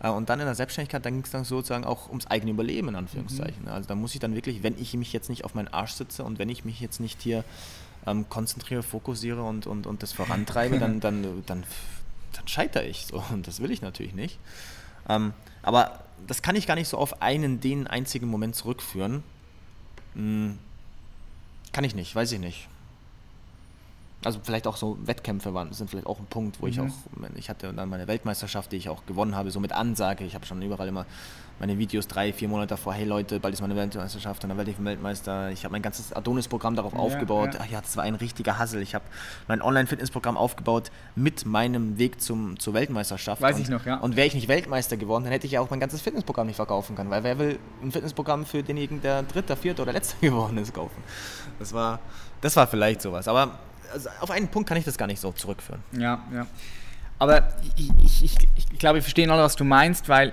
[0.03, 2.89] Äh, Und dann in der Selbstständigkeit, dann ging es dann sozusagen auch ums eigene Überleben,
[2.89, 3.69] in Anführungszeichen.
[3.69, 6.25] Also da muss ich dann wirklich, wenn ich mich jetzt nicht auf meinen Arsch sitze
[6.25, 7.45] und wenn ich mich jetzt nicht hier
[8.07, 11.65] ähm, konzentriere, fokussiere und, und, und das vorantreibe, dann, dann, dann,
[12.37, 13.23] dann scheitere ich so.
[13.31, 14.39] Und das will ich natürlich nicht.
[15.09, 19.23] Ähm, aber das kann ich gar nicht so auf einen, den einzigen Moment zurückführen.
[20.15, 20.59] Hm,
[21.73, 22.69] kann ich nicht, weiß ich nicht.
[24.23, 26.89] Also vielleicht auch so Wettkämpfe waren, sind vielleicht auch ein Punkt, wo ich Mhm.
[26.91, 30.25] auch, ich hatte dann meine Weltmeisterschaft, die ich auch gewonnen habe, so mit Ansage.
[30.25, 31.07] Ich habe schon überall immer
[31.59, 34.71] meine Videos drei, vier Monate davor, hey Leute, bald ist meine Weltmeisterschaft und dann werde
[34.71, 35.51] ich Weltmeister.
[35.51, 37.55] Ich habe mein ganzes Adonis-Programm darauf Ja, aufgebaut.
[37.55, 37.61] ja.
[37.63, 38.83] Ach ja, das war ein richtiger Hassel.
[38.83, 39.05] Ich habe
[39.49, 43.41] mein Online-Fitness-Programm aufgebaut mit meinem Weg zum, zur Weltmeisterschaft.
[43.41, 43.97] Weiß und, ich noch, ja.
[43.97, 46.57] Und wäre ich nicht Weltmeister geworden, dann hätte ich ja auch mein ganzes Fitnessprogramm nicht
[46.57, 50.59] verkaufen können, weil wer will ein Fitnessprogramm für denjenigen, der Dritter, Vierter oder Letzter geworden
[50.59, 51.03] ist, kaufen?
[51.59, 52.01] Das war,
[52.43, 53.29] das war vielleicht sowas.
[53.29, 53.59] Aber
[53.93, 55.83] also auf einen Punkt kann ich das gar nicht so zurückführen.
[55.93, 56.47] Ja, ja.
[57.19, 60.33] Aber ich, ich, ich, ich glaube, wir verstehen alle, was du meinst, weil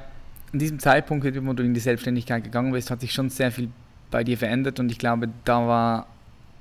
[0.54, 3.70] in diesem Zeitpunkt, wo du in die Selbstständigkeit gegangen bist, hat sich schon sehr viel
[4.10, 6.08] bei dir verändert und ich glaube, da war,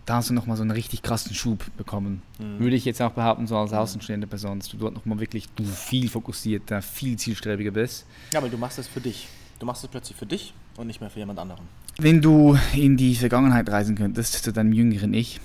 [0.04, 2.22] da hast du nochmal so einen richtig krassen Schub bekommen.
[2.38, 2.58] Mhm.
[2.58, 5.64] Würde ich jetzt auch behaupten, so als außenstehende Person, dass du dort nochmal wirklich du
[5.64, 8.04] viel fokussierter, viel zielstrebiger bist.
[8.32, 9.28] Ja, aber du machst es für dich.
[9.58, 11.62] Du machst es plötzlich für dich und nicht mehr für jemand anderen.
[11.98, 15.40] Wenn du in die Vergangenheit reisen könntest, zu deinem jüngeren Ich,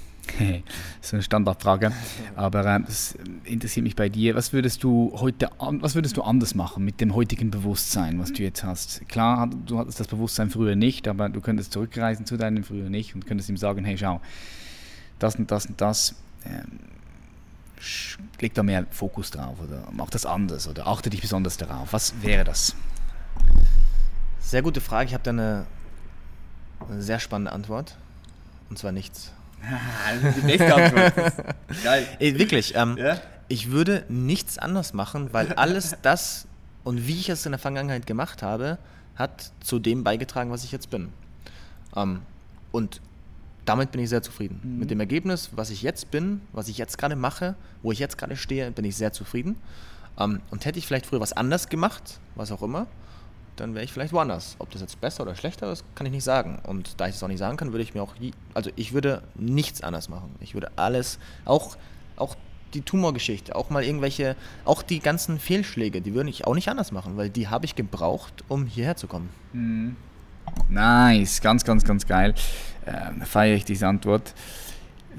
[1.01, 1.91] so eine Standardfrage,
[2.35, 4.35] aber äh, das interessiert mich bei dir.
[4.35, 8.43] Was würdest du heute, was würdest du anders machen mit dem heutigen Bewusstsein, was du
[8.43, 9.07] jetzt hast?
[9.09, 13.15] Klar, du hattest das Bewusstsein früher nicht, aber du könntest zurückreisen zu deinem früher nicht
[13.15, 14.21] und könntest ihm sagen, hey, schau,
[15.19, 16.15] das und das und das.
[16.45, 16.79] Ähm,
[18.39, 21.93] leg da mehr Fokus drauf oder mach das anders oder achte dich besonders darauf.
[21.93, 22.75] Was wäre das?
[24.39, 25.07] Sehr gute Frage.
[25.07, 25.65] Ich habe da eine
[26.99, 27.97] sehr spannende Antwort.
[28.69, 29.33] Und zwar nichts.
[30.37, 31.33] die nächste Antwort.
[31.83, 32.07] Geil.
[32.19, 32.73] Ey, wirklich.
[32.75, 33.19] Ähm, Ja?
[33.47, 36.47] Ich würde nichts anders machen, weil alles das
[36.83, 38.77] und wie ich es in der Vergangenheit gemacht habe,
[39.15, 41.09] hat zu dem beigetragen, was ich jetzt bin.
[41.95, 42.21] Ähm,
[42.71, 43.01] und
[43.65, 44.59] damit bin ich sehr zufrieden.
[44.63, 44.79] Mhm.
[44.79, 48.17] Mit dem Ergebnis, was ich jetzt bin, was ich jetzt gerade mache, wo ich jetzt
[48.17, 49.57] gerade stehe, bin ich sehr zufrieden.
[50.19, 52.87] Ähm, und hätte ich vielleicht früher was anders gemacht, was auch immer,
[53.61, 54.55] dann wäre ich vielleicht woanders.
[54.59, 56.59] Ob das jetzt besser oder schlechter ist, kann ich nicht sagen.
[56.65, 58.15] Und da ich es auch nicht sagen kann, würde ich mir auch,
[58.53, 60.35] also ich würde nichts anders machen.
[60.39, 61.77] Ich würde alles, auch,
[62.15, 62.35] auch
[62.73, 64.35] die Tumorgeschichte, auch mal irgendwelche,
[64.65, 67.75] auch die ganzen Fehlschläge, die würde ich auch nicht anders machen, weil die habe ich
[67.75, 69.29] gebraucht, um hierher zu kommen.
[69.53, 69.95] Mhm.
[70.69, 72.33] Nice, ganz, ganz, ganz geil.
[72.87, 74.33] Ähm, feiere ich diese Antwort.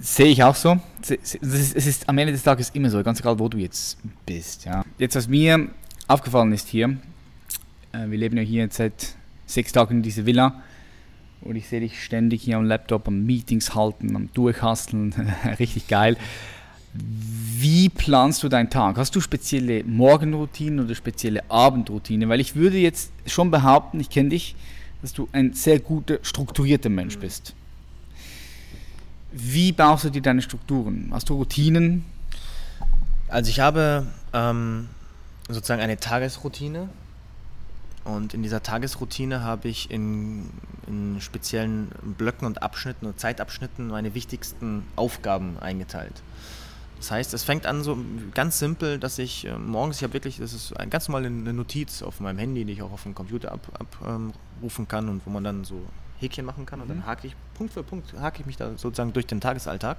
[0.00, 0.78] Sehe ich auch so.
[1.00, 3.98] Es ist, es ist am Ende des Tages immer so, ganz egal, wo du jetzt
[4.26, 4.64] bist.
[4.64, 4.84] Ja.
[4.98, 5.68] Jetzt, was mir
[6.08, 6.96] aufgefallen ist hier,
[7.92, 9.16] wir leben ja hier jetzt seit
[9.46, 10.62] sechs Tagen in dieser Villa
[11.42, 15.12] und ich sehe dich ständig hier am Laptop, am Meetings halten, am Durchhasteln.
[15.58, 16.16] Richtig geil.
[16.94, 18.96] Wie planst du deinen Tag?
[18.96, 22.28] Hast du spezielle Morgenroutinen oder spezielle Abendroutinen?
[22.28, 24.54] Weil ich würde jetzt schon behaupten, ich kenne dich,
[25.00, 27.54] dass du ein sehr guter, strukturierter Mensch bist.
[29.32, 31.08] Wie baust du dir deine Strukturen?
[31.12, 32.04] Hast du Routinen?
[33.28, 34.88] Also ich habe ähm,
[35.48, 36.90] sozusagen eine Tagesroutine
[38.04, 40.50] und in dieser Tagesroutine habe ich in,
[40.86, 46.22] in speziellen Blöcken und Abschnitten und Zeitabschnitten meine wichtigsten Aufgaben eingeteilt.
[46.98, 47.98] Das heißt, es fängt an so
[48.32, 51.52] ganz simpel, dass ich äh, morgens, ich habe wirklich, das ist ein ganz normal eine
[51.52, 54.32] Notiz auf meinem Handy, die ich auch auf dem Computer abrufen ab, ähm,
[54.62, 55.82] rufen kann und wo man dann so
[56.20, 56.92] Häkchen machen kann und Mhm.
[57.00, 59.98] dann hake ich Punkt für Punkt, hake ich mich da sozusagen durch den Tagesalltag.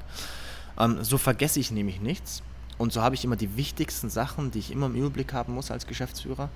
[0.80, 2.42] Ähm, so vergesse ich nämlich nichts.
[2.78, 5.72] Und so habe ich immer die wichtigsten Sachen, die ich immer im Überblick haben muss
[5.72, 6.50] als Geschäftsführer,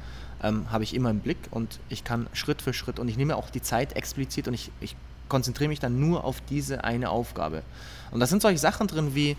[0.44, 3.36] ähm, habe ich immer im Blick und ich kann Schritt für Schritt und ich nehme
[3.36, 4.96] auch die Zeit explizit und ich, ich
[5.30, 7.64] konzentriere mich dann nur auf diese eine Aufgabe.
[8.12, 9.36] Und da sind solche Sachen drin wie,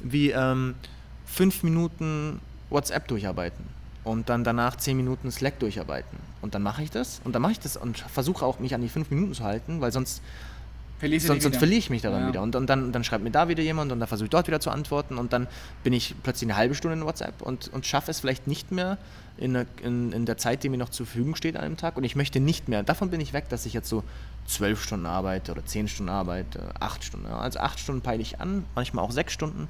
[0.00, 0.74] wie ähm,
[1.26, 2.40] fünf Minuten
[2.70, 3.64] WhatsApp durcharbeiten
[4.04, 6.18] und dann danach zehn Minuten Slack durcharbeiten.
[6.42, 8.82] Und dann mache ich das und dann mache ich das und versuche auch mich an
[8.82, 10.22] die fünf Minuten zu halten, weil sonst
[10.98, 12.28] Verlierst sonst, sonst verliere ich mich daran ja.
[12.28, 12.42] wieder.
[12.42, 14.60] Und, und dann, dann schreibt mir da wieder jemand und dann versuche ich dort wieder
[14.60, 15.48] zu antworten und dann
[15.82, 18.96] bin ich plötzlich eine halbe Stunde in WhatsApp und, und schaffe es vielleicht nicht mehr
[19.36, 21.96] in, in, in der Zeit, die mir noch zur Verfügung steht an einem Tag.
[21.96, 24.04] Und ich möchte nicht mehr, davon bin ich weg, dass ich jetzt so
[24.46, 27.26] zwölf Stunden arbeite oder zehn Stunden arbeite, acht Stunden.
[27.26, 29.68] Also acht Stunden peile ich an, manchmal auch sechs Stunden.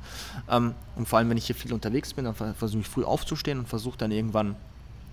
[0.51, 3.59] Ähm, und vor allem, wenn ich hier viel unterwegs bin, dann versuche ich früh aufzustehen
[3.59, 4.57] und versuche dann irgendwann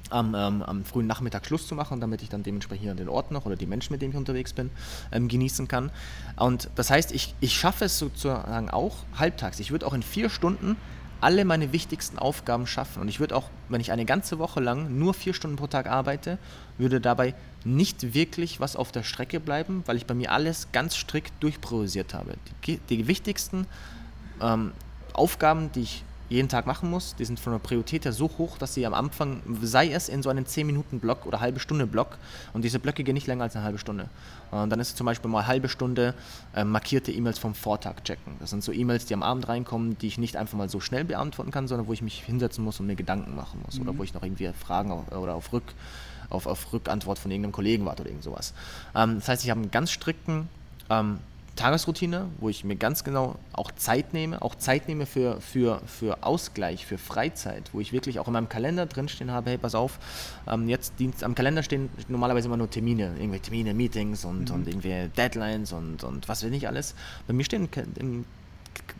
[0.10, 3.46] am, ähm, am, frühen Nachmittag Schluss zu machen, damit ich dann dementsprechend den Ort noch
[3.46, 4.70] oder die Menschen, mit denen ich unterwegs bin,
[5.12, 5.92] ähm, genießen kann.
[6.36, 9.60] Und das heißt, ich, ich schaffe es sozusagen auch halbtags.
[9.60, 10.76] Ich würde auch in vier Stunden
[11.22, 13.02] alle meine wichtigsten Aufgaben schaffen.
[13.02, 15.88] Und ich würde auch, wenn ich eine ganze Woche lang nur vier Stunden pro Tag
[15.88, 16.40] arbeite,
[16.78, 20.96] würde dabei nicht wirklich was auf der Strecke bleiben, weil ich bei mir alles ganz
[20.96, 22.34] strikt durchpriorisiert habe.
[22.66, 23.68] Die, die wichtigsten
[24.42, 24.72] ähm,
[25.14, 27.16] Aufgaben, die ich jeden Tag machen muss.
[27.16, 30.24] Die sind von der Priorität her so hoch, dass sie am Anfang, sei es in
[30.24, 32.18] so einem 10-Minuten-Block oder halbe Stunde Block,
[32.54, 34.10] und diese Blöcke gehen nicht länger als eine halbe Stunde.
[34.50, 36.14] Und dann ist es zum Beispiel mal eine halbe Stunde
[36.56, 38.34] äh, markierte E-Mails vom Vortag checken.
[38.40, 41.04] Das sind so E-Mails, die am Abend reinkommen, die ich nicht einfach mal so schnell
[41.04, 43.76] beantworten kann, sondern wo ich mich hinsetzen muss und mir Gedanken machen muss.
[43.76, 43.82] Mhm.
[43.88, 45.74] Oder wo ich noch irgendwie Fragen auf, oder auf, Rück,
[46.30, 48.54] auf, auf Rückantwort von irgendeinem Kollegen warte oder irgend sowas.
[48.96, 50.48] Ähm, das heißt, ich habe einen ganz strikten
[50.90, 51.20] ähm,
[51.56, 56.24] Tagesroutine, wo ich mir ganz genau auch Zeit nehme, auch Zeit nehme für, für, für
[56.24, 60.00] Ausgleich, für Freizeit, wo ich wirklich auch in meinem Kalender drinstehen habe, hey, pass auf,
[60.48, 64.56] ähm, jetzt Dienst, am Kalender stehen normalerweise immer nur Termine, irgendwelche Termine, Meetings und, mhm.
[64.56, 66.96] und irgendwie Deadlines und, und was will nicht alles.
[67.28, 67.68] Bei mir stehen
[68.00, 68.26] im,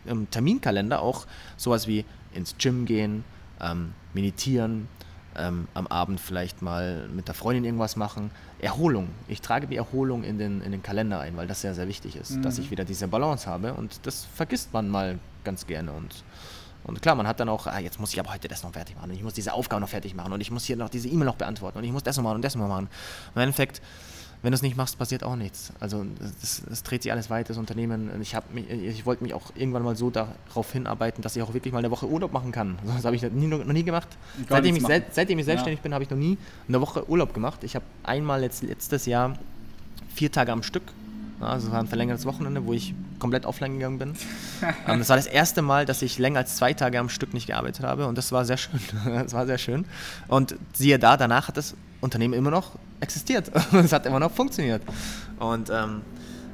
[0.04, 1.26] im Terminkalender auch
[1.56, 3.24] sowas wie ins Gym gehen,
[3.60, 4.88] ähm, meditieren,
[5.36, 8.30] ähm, am Abend vielleicht mal mit der Freundin irgendwas machen.
[8.60, 9.08] Erholung.
[9.28, 12.16] Ich trage die Erholung in den, in den Kalender ein, weil das sehr, sehr wichtig
[12.16, 12.42] ist, mhm.
[12.42, 16.24] dass ich wieder diese Balance habe und das vergisst man mal ganz gerne und
[16.84, 18.96] und klar, man hat dann auch, ah, jetzt muss ich aber heute das noch fertig
[18.96, 21.08] machen und ich muss diese Aufgabe noch fertig machen und ich muss hier noch diese
[21.08, 22.88] E-Mail noch beantworten und ich muss das noch machen und das noch machen.
[23.34, 23.80] Im Endeffekt
[24.42, 25.72] wenn du es nicht machst, passiert auch nichts.
[25.78, 26.04] Also
[26.42, 28.10] es dreht sich alles weiter, das Unternehmen.
[28.20, 31.72] Ich, mich, ich wollte mich auch irgendwann mal so darauf hinarbeiten, dass ich auch wirklich
[31.72, 32.78] mal eine Woche Urlaub machen kann.
[32.84, 34.08] Das habe ich nie, noch nie gemacht.
[34.48, 35.82] Seitdem ich, seitdem ich, selbstständig ja.
[35.82, 36.38] bin, habe ich noch nie
[36.68, 37.62] eine Woche Urlaub gemacht.
[37.62, 39.34] Ich habe einmal letzt, letztes Jahr
[40.14, 40.84] vier Tage am Stück
[41.42, 44.14] also es war ein verlängertes Wochenende, wo ich komplett offline gegangen bin.
[44.86, 47.46] ähm, das war das erste Mal, dass ich länger als zwei Tage am Stück nicht
[47.46, 48.80] gearbeitet habe und das war sehr schön.
[49.04, 49.84] das war sehr schön.
[50.28, 52.72] Und siehe da, danach hat das Unternehmen immer noch
[53.02, 53.50] existiert.
[53.72, 54.82] es hat immer noch funktioniert.
[55.38, 56.02] Und ähm,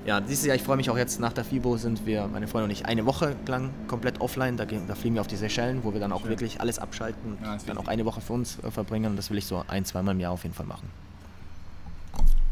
[0.07, 2.65] ja, dieses Jahr, ich freue mich auch jetzt nach der FIBO, sind wir, meine Freunde
[2.65, 4.57] und ich, eine Woche lang komplett offline.
[4.57, 6.31] Da, da fliegen wir auf die Seychellen, wo wir dann auch Schön.
[6.31, 9.11] wirklich alles abschalten und ja, dann auch eine Woche für uns äh, verbringen.
[9.11, 10.89] Und das will ich so ein, zweimal im Jahr auf jeden Fall machen.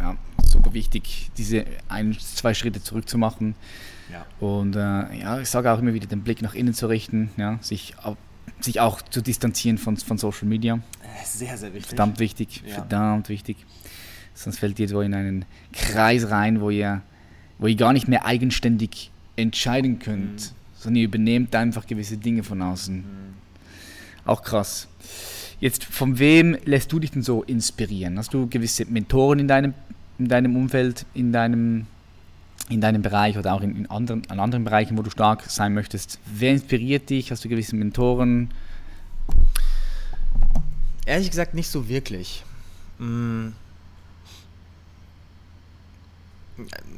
[0.01, 3.55] Ja, super wichtig, diese ein, zwei Schritte zurück zu machen.
[4.13, 4.27] Ja.
[4.47, 7.59] Und äh, ja, ich sage auch immer wieder, den Blick nach innen zu richten, ja,
[7.63, 7.95] sich,
[8.61, 10.75] sich auch zu distanzieren von, von Social Media.
[10.75, 11.89] Äh, sehr, sehr wichtig.
[11.89, 12.75] Verdammt wichtig, ja.
[12.75, 13.57] verdammt wichtig.
[14.37, 17.03] Sonst fällt ihr so in einen Kreis rein, wo ihr
[17.59, 20.55] wo ihr gar nicht mehr eigenständig entscheiden könnt, mhm.
[20.76, 22.97] sondern ihr übernehmt einfach gewisse Dinge von außen.
[22.97, 23.05] Mhm.
[24.24, 24.89] Auch krass.
[25.61, 28.18] Jetzt, von wem lässt du dich denn so inspirieren?
[28.18, 29.74] Hast du gewisse Mentoren in deinem,
[30.18, 31.87] in deinem Umfeld, in deinem,
[32.68, 35.72] in deinem Bereich oder auch in, in anderen, an anderen Bereichen, wo du stark sein
[35.72, 36.18] möchtest?
[36.26, 37.30] Wer inspiriert dich?
[37.30, 38.51] Hast du gewisse Mentoren?
[41.07, 42.45] Ehrlich gesagt nicht so wirklich.
[42.99, 43.55] Hm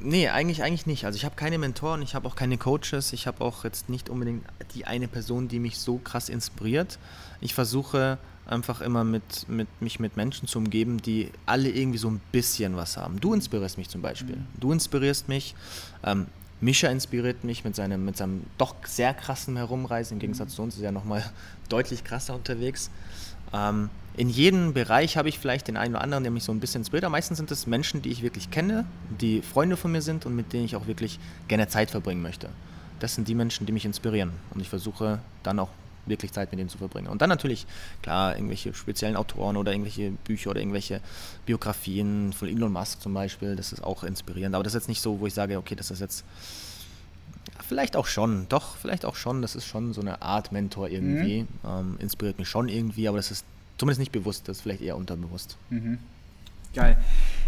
[0.03, 1.05] Nee, eigentlich, eigentlich nicht.
[1.05, 4.09] Also ich habe keine Mentoren, ich habe auch keine Coaches, ich habe auch jetzt nicht
[4.09, 4.45] unbedingt
[4.75, 6.99] die eine Person, die mich so krass inspiriert.
[7.41, 12.09] Ich versuche einfach immer mit, mit mich mit Menschen zu umgeben, die alle irgendwie so
[12.09, 13.21] ein bisschen was haben.
[13.21, 14.37] Du inspirierst mich zum Beispiel.
[14.37, 14.47] Mhm.
[14.59, 15.55] Du inspirierst mich.
[16.05, 16.27] Ähm,
[16.61, 20.17] Mischa inspiriert mich mit seinem, mit seinem doch sehr krassen Herumreisen.
[20.17, 21.23] Im Gegensatz zu uns ist er nochmal
[21.69, 22.91] deutlich krasser unterwegs.
[23.53, 26.59] Ähm, in jedem Bereich habe ich vielleicht den einen oder anderen, der mich so ein
[26.59, 26.85] bisschen.
[26.93, 28.85] Aber meistens sind es Menschen, die ich wirklich kenne,
[29.21, 32.49] die Freunde von mir sind und mit denen ich auch wirklich gerne Zeit verbringen möchte.
[32.99, 34.33] Das sind die Menschen, die mich inspirieren.
[34.51, 35.69] Und ich versuche dann auch
[36.07, 37.07] wirklich Zeit mit denen zu verbringen.
[37.07, 37.67] Und dann natürlich,
[38.03, 41.01] klar, irgendwelche speziellen Autoren oder irgendwelche Bücher oder irgendwelche
[41.47, 44.55] Biografien von Elon Musk zum Beispiel, das ist auch inspirierend.
[44.55, 46.25] Aber das ist jetzt nicht so, wo ich sage, okay, das ist jetzt
[47.67, 49.43] vielleicht auch schon, doch, vielleicht auch schon.
[49.43, 51.43] Das ist schon so eine Art Mentor irgendwie.
[51.43, 51.49] Mhm.
[51.65, 53.45] Ähm, inspiriert mich schon irgendwie, aber das ist
[53.77, 55.57] zumindest nicht bewusst, das ist vielleicht eher unterbewusst.
[55.71, 55.99] Mhm.
[56.75, 56.99] Geil.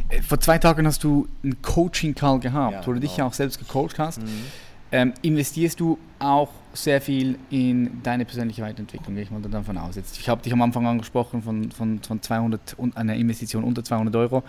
[0.08, 3.00] Äh, vor zwei Tagen hast du einen Coaching-Call gehabt, ja, wo du genau.
[3.00, 4.22] dich ja auch selbst gecoacht hast.
[4.22, 4.44] Mhm.
[4.92, 9.96] Ähm, investierst du auch sehr viel in deine persönliche Weiterentwicklung, gehe ich mal davon aus.
[9.96, 14.14] Jetzt, ich habe dich am Anfang angesprochen von, von, von 200, einer Investition unter 200
[14.16, 14.42] Euro,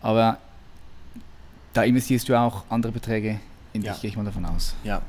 [0.00, 0.38] aber
[1.72, 3.40] Da investierst du auch andere Beträge
[3.78, 3.92] in Ja.
[3.92, 4.74] dich, gehe ich mal davon aus.
[4.84, 5.02] Ja,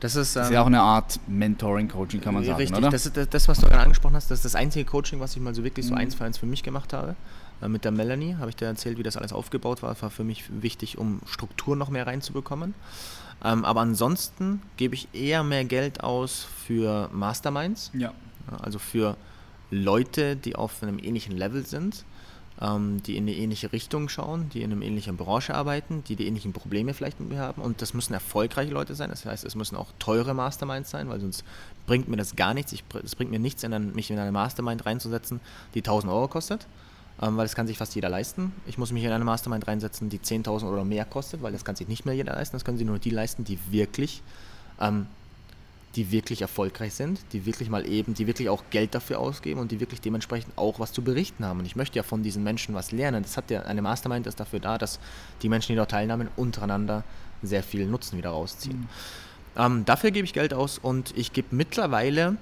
[0.00, 2.76] das ist, Das ist ähm, ja auch eine Art Mentoring, Coaching, kann man sagen, Richtig,
[2.78, 2.90] oder?
[2.90, 5.40] Das das, das, was du gerade angesprochen hast, das ist das einzige Coaching, was ich
[5.42, 6.00] mal so wirklich so Mhm.
[6.00, 7.14] eins für eins für mich gemacht habe.
[7.62, 9.90] Äh, Mit der Melanie habe ich dir erzählt, wie das alles aufgebaut war.
[9.90, 12.74] Das war für mich wichtig, um Struktur noch mehr reinzubekommen.
[13.42, 18.12] Ähm, aber ansonsten gebe ich eher mehr Geld aus für Masterminds, ja,
[18.60, 19.16] also für
[19.70, 22.04] Leute, die auf einem ähnlichen Level sind,
[22.60, 26.26] ähm, die in eine ähnliche Richtung schauen, die in einer ähnlichen Branche arbeiten, die die
[26.26, 27.60] ähnlichen Probleme vielleicht mit mir haben.
[27.60, 29.10] Und das müssen erfolgreiche Leute sein.
[29.10, 31.44] Das heißt, es müssen auch teure Masterminds sein, weil sonst
[31.86, 32.72] bringt mir das gar nichts.
[33.02, 35.40] Es bringt mir nichts, in ein, mich in eine Mastermind reinzusetzen,
[35.74, 36.66] die 1000 Euro kostet.
[37.22, 38.52] Ähm, weil das kann sich fast jeder leisten.
[38.66, 41.76] Ich muss mich in eine Mastermind reinsetzen, die 10.000 oder mehr kostet, weil das kann
[41.76, 42.56] sich nicht mehr jeder leisten.
[42.56, 44.22] Das können sich nur die leisten, die wirklich
[44.80, 45.06] ähm,
[45.96, 49.70] die wirklich erfolgreich sind, die wirklich mal eben, die wirklich auch Geld dafür ausgeben und
[49.70, 51.60] die wirklich dementsprechend auch was zu berichten haben.
[51.60, 53.22] Und ich möchte ja von diesen Menschen was lernen.
[53.22, 54.98] Das hat ja eine Mastermind ist dafür da, dass
[55.42, 57.04] die Menschen, die dort teilnehmen, untereinander
[57.42, 58.88] sehr viel Nutzen wieder rausziehen.
[59.56, 62.36] Ähm, dafür gebe ich Geld aus und ich gebe mittlerweile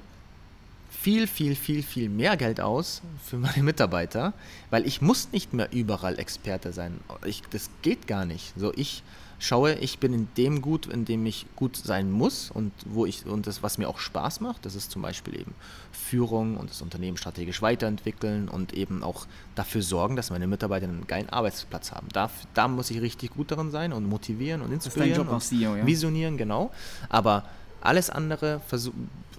[0.90, 4.32] viel, viel, viel, viel mehr Geld aus für meine Mitarbeiter,
[4.70, 7.00] weil ich muss nicht mehr überall Experte sein.
[7.26, 8.54] Ich, das geht gar nicht.
[8.56, 9.02] So, ich
[9.42, 13.26] schaue, ich bin in dem gut, in dem ich gut sein muss und wo ich
[13.26, 15.54] und das, was mir auch Spaß macht, das ist zum Beispiel eben
[15.90, 19.26] Führung und das Unternehmen strategisch weiterentwickeln und eben auch
[19.56, 22.06] dafür sorgen, dass meine Mitarbeiter einen geilen Arbeitsplatz haben.
[22.12, 25.76] Da, da muss ich richtig gut darin sein und motivieren und inspirieren Job und CEO,
[25.76, 25.86] ja?
[25.86, 26.70] visionieren, genau.
[27.08, 27.44] Aber
[27.80, 28.60] alles andere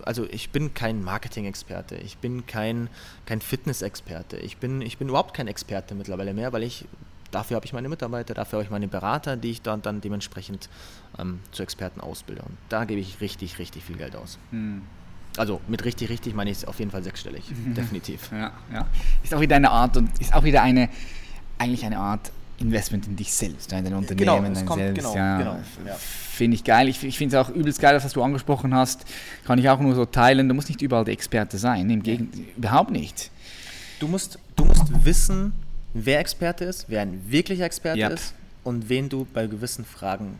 [0.05, 2.89] also ich bin kein Marketing-Experte, ich bin kein,
[3.25, 6.85] kein Fitness-Experte, ich bin, ich bin überhaupt kein Experte mittlerweile mehr, weil ich
[7.33, 10.69] dafür habe ich meine Mitarbeiter, dafür habe ich meine Berater, die ich dann, dann dementsprechend
[11.19, 12.41] ähm, zu Experten ausbilde.
[12.43, 14.37] Und da gebe ich richtig, richtig viel Geld aus.
[14.51, 14.81] Hm.
[15.37, 17.43] Also mit richtig, richtig meine ich es auf jeden Fall sechsstellig,
[17.75, 18.29] definitiv.
[18.31, 18.85] Ja, ja.
[19.23, 20.89] Ist auch wieder eine Art und ist auch wieder eine,
[21.57, 24.97] eigentlich eine Art Investment in dich selbst, in dein Unternehmen, Genau, es dein kommt- selbst.
[25.03, 25.57] genau, ja, genau,
[25.87, 25.95] ja.
[25.95, 26.87] Finde ich geil.
[26.87, 29.05] Ich, ich finde es auch übelst geil, das, was du angesprochen hast.
[29.43, 30.47] Kann ich auch nur so teilen.
[30.47, 31.89] Du musst nicht überall der Experte sein.
[31.89, 33.31] Im Gegenteil, überhaupt nicht.
[33.99, 35.53] Du musst, du musst wissen,
[35.93, 38.11] wer Experte ist, wer ein wirklicher Experte Yep.
[38.13, 38.33] ist
[38.63, 40.39] und wen du bei gewissen Fragen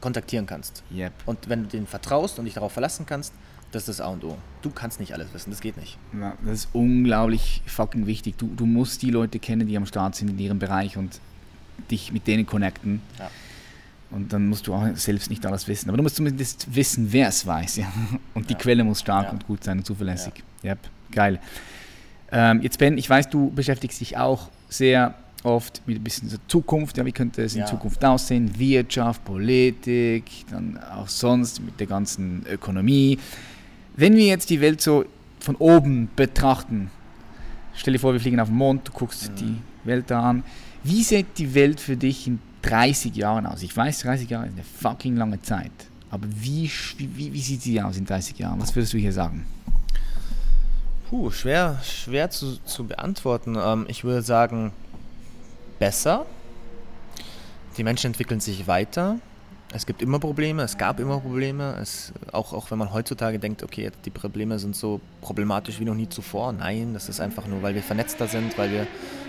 [0.00, 0.82] kontaktieren kannst.
[0.94, 1.12] Yep.
[1.26, 3.32] Und wenn du denen vertraust und dich darauf verlassen kannst,
[3.70, 4.36] das ist das A und O.
[4.60, 5.96] Du kannst nicht alles wissen, das geht nicht.
[6.18, 8.36] Ja, das ist unglaublich fucking wichtig.
[8.36, 11.20] Du, du musst die Leute kennen, die am Start sind in ihrem Bereich und
[11.90, 13.00] dich mit denen connecten.
[13.18, 13.30] Ja.
[14.10, 15.88] Und dann musst du auch selbst nicht alles wissen.
[15.88, 17.76] Aber du musst zumindest wissen, wer es weiß.
[17.76, 17.90] Ja?
[18.34, 18.58] Und die Ja.
[18.58, 19.30] Quelle muss stark Ja.
[19.30, 20.34] und gut sein und zuverlässig.
[20.62, 20.78] Yep.
[21.12, 21.40] Geil.
[22.30, 25.14] Ähm, jetzt Ben, ich weiß, du beschäftigst dich auch sehr
[25.44, 26.96] oft mit ein bisschen so Zukunft.
[26.96, 27.66] Ja, wie könnte es in Ja.
[27.66, 28.58] Zukunft aussehen?
[28.58, 33.18] Wirtschaft, Politik, dann auch sonst mit der ganzen Ökonomie.
[33.96, 35.04] Wenn wir jetzt die Welt so
[35.40, 36.90] von oben betrachten,
[37.74, 39.36] stell dir vor, wir fliegen auf den Mond, du guckst Mhm.
[39.36, 40.44] die Welt da an.
[40.84, 43.62] Wie sieht die Welt für dich in 30 Jahren aus?
[43.62, 45.72] Ich weiß, 30 Jahre ist eine fucking lange Zeit.
[46.10, 48.60] Aber wie, wie, wie sieht sie aus in 30 Jahren?
[48.60, 49.44] Was würdest du hier sagen?
[51.12, 53.54] Puh, schwer, schwer zu, zu beantworten.
[53.62, 54.72] Ähm, ich würde sagen,
[55.78, 56.24] besser.
[57.76, 59.18] Die Menschen entwickeln sich weiter.
[59.74, 61.78] Es gibt immer Probleme, es gab immer Probleme.
[61.80, 65.94] Es, auch, auch wenn man heutzutage denkt, okay, die Probleme sind so problematisch wie noch
[65.94, 66.52] nie zuvor.
[66.52, 68.86] Nein, das ist einfach nur, weil wir vernetzter sind, weil wir,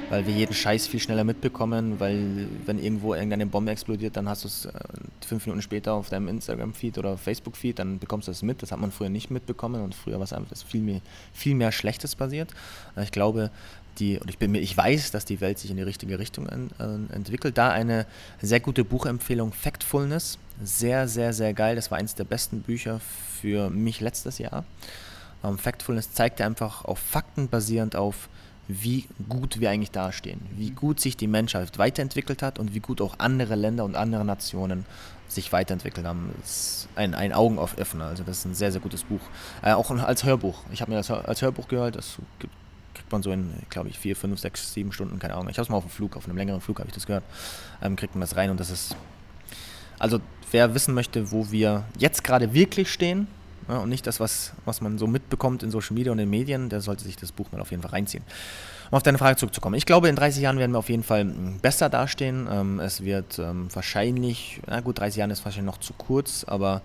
[0.09, 4.43] weil wir jeden Scheiß viel schneller mitbekommen, weil wenn irgendwo irgendeine Bombe explodiert, dann hast
[4.43, 4.71] du es äh,
[5.25, 8.61] fünf Minuten später auf deinem Instagram-Feed oder Facebook-Feed, dann bekommst du es mit.
[8.61, 10.99] Das hat man früher nicht mitbekommen und früher war es einfach viel mehr,
[11.31, 12.53] viel mehr Schlechtes passiert.
[13.01, 13.49] Ich glaube,
[13.99, 16.47] die, und ich bin mir, ich weiß, dass die Welt sich in die richtige Richtung
[16.47, 17.57] en, äh, entwickelt.
[17.57, 18.05] Da eine
[18.41, 20.37] sehr gute Buchempfehlung, Factfulness.
[20.63, 21.75] Sehr, sehr, sehr geil.
[21.75, 22.99] Das war eines der besten Bücher
[23.41, 24.65] für mich letztes Jahr.
[25.43, 28.29] Ähm, Factfulness zeigt einfach auf Fakten basierend auf,
[28.67, 33.01] wie gut wir eigentlich dastehen, wie gut sich die Menschheit weiterentwickelt hat und wie gut
[33.01, 34.85] auch andere Länder und andere Nationen
[35.27, 36.33] sich weiterentwickelt haben.
[36.41, 39.21] Das ist ein, ein Augenöffner, also das ist ein sehr, sehr gutes Buch.
[39.61, 40.61] Äh, auch als Hörbuch.
[40.71, 42.53] Ich habe mir das als Hörbuch gehört, das gibt,
[43.14, 45.49] man so in, glaube ich, vier, fünf, sechs, sieben Stunden, keine Ahnung.
[45.49, 47.24] Ich habe es mal auf dem Flug, auf einem längeren Flug habe ich das gehört,
[47.82, 48.95] ähm, kriegt man das rein und das ist,
[49.99, 50.20] also
[50.51, 53.28] wer wissen möchte, wo wir jetzt gerade wirklich stehen,
[53.70, 56.30] ja, und nicht das, was, was man so mitbekommt in Social Media und in den
[56.30, 58.24] Medien, der sollte sich das Buch mal auf jeden Fall reinziehen.
[58.91, 59.76] Um auf deine Frage zurückzukommen.
[59.76, 62.47] Ich glaube, in 30 Jahren werden wir auf jeden Fall mm, besser dastehen.
[62.51, 66.82] Ähm, es wird ähm, wahrscheinlich, na gut, 30 Jahre ist wahrscheinlich noch zu kurz, aber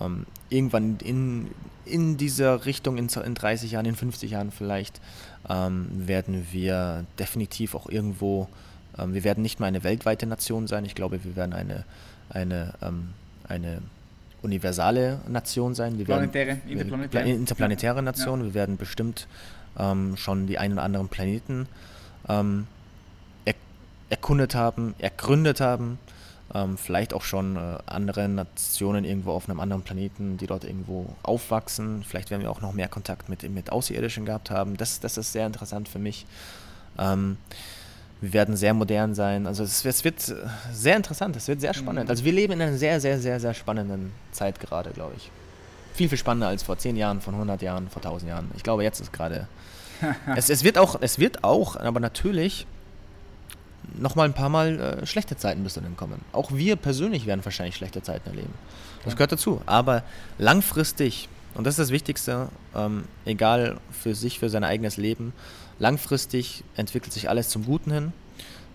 [0.00, 1.48] ähm, irgendwann in,
[1.86, 5.00] in dieser Richtung, in, in 30 Jahren, in 50 Jahren vielleicht,
[5.48, 8.48] ähm, werden wir definitiv auch irgendwo,
[8.98, 10.84] ähm, wir werden nicht mehr eine weltweite Nation sein.
[10.84, 11.84] Ich glaube, wir werden eine,
[12.30, 13.08] eine, ähm,
[13.48, 13.80] eine
[14.42, 15.98] universale Nation sein.
[15.98, 17.24] Wir Planetäre, werden, interplanetäre.
[17.24, 18.40] Pla- interplanetäre Nation.
[18.40, 18.46] Ja.
[18.46, 19.26] Wir werden bestimmt
[19.78, 21.66] ähm, schon die einen oder anderen Planeten
[22.28, 22.66] ähm,
[23.44, 23.54] er,
[24.10, 25.98] erkundet haben, ergründet haben.
[26.54, 31.06] Ähm, vielleicht auch schon äh, andere Nationen irgendwo auf einem anderen Planeten, die dort irgendwo
[31.22, 32.04] aufwachsen.
[32.04, 34.76] Vielleicht werden wir auch noch mehr Kontakt mit, mit Außerirdischen gehabt haben.
[34.76, 36.26] Das, das ist sehr interessant für mich.
[36.98, 37.36] Ähm,
[38.20, 39.46] wir werden sehr modern sein.
[39.46, 40.20] Also es, es, wird
[40.72, 42.04] sehr interessant, es wird sehr spannend.
[42.04, 42.10] Mhm.
[42.10, 45.30] Also wir leben in einer sehr, sehr, sehr, sehr spannenden Zeit gerade, glaube ich.
[45.94, 48.50] Viel, viel spannender als vor 10 Jahren, vor 100 Jahren, vor 1000 Jahren.
[48.56, 49.48] Ich glaube, jetzt ist gerade...
[50.36, 52.66] es, es, wird auch, es wird auch, aber natürlich
[53.98, 56.20] noch mal ein paar Mal äh, schlechte Zeiten müssen dann kommen.
[56.32, 58.52] Auch wir persönlich werden wahrscheinlich schlechte Zeiten erleben.
[59.04, 59.60] Das gehört dazu.
[59.66, 60.02] Aber
[60.38, 65.32] langfristig, und das ist das Wichtigste, ähm, egal für sich, für sein eigenes Leben,
[65.78, 68.12] langfristig entwickelt sich alles zum Guten hin.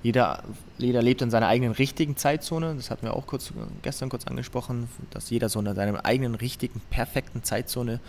[0.04, 0.43] Jeder,
[0.80, 2.74] jeder lebt in seiner eigenen richtigen Zeitzone.
[2.76, 6.82] Das hatten wir auch kurz, gestern kurz angesprochen, dass jeder so in seiner eigenen richtigen,
[6.89, 7.99] perfekten Zeitzone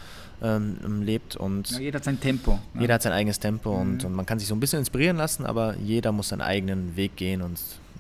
[0.42, 1.36] ähm, lebt.
[1.36, 2.58] Und ja, jeder hat sein Tempo.
[2.72, 2.80] Ne?
[2.80, 3.80] Jeder hat sein eigenes Tempo mhm.
[3.80, 6.96] und, und man kann sich so ein bisschen inspirieren lassen, aber jeder muss seinen eigenen
[6.96, 7.58] Weg gehen und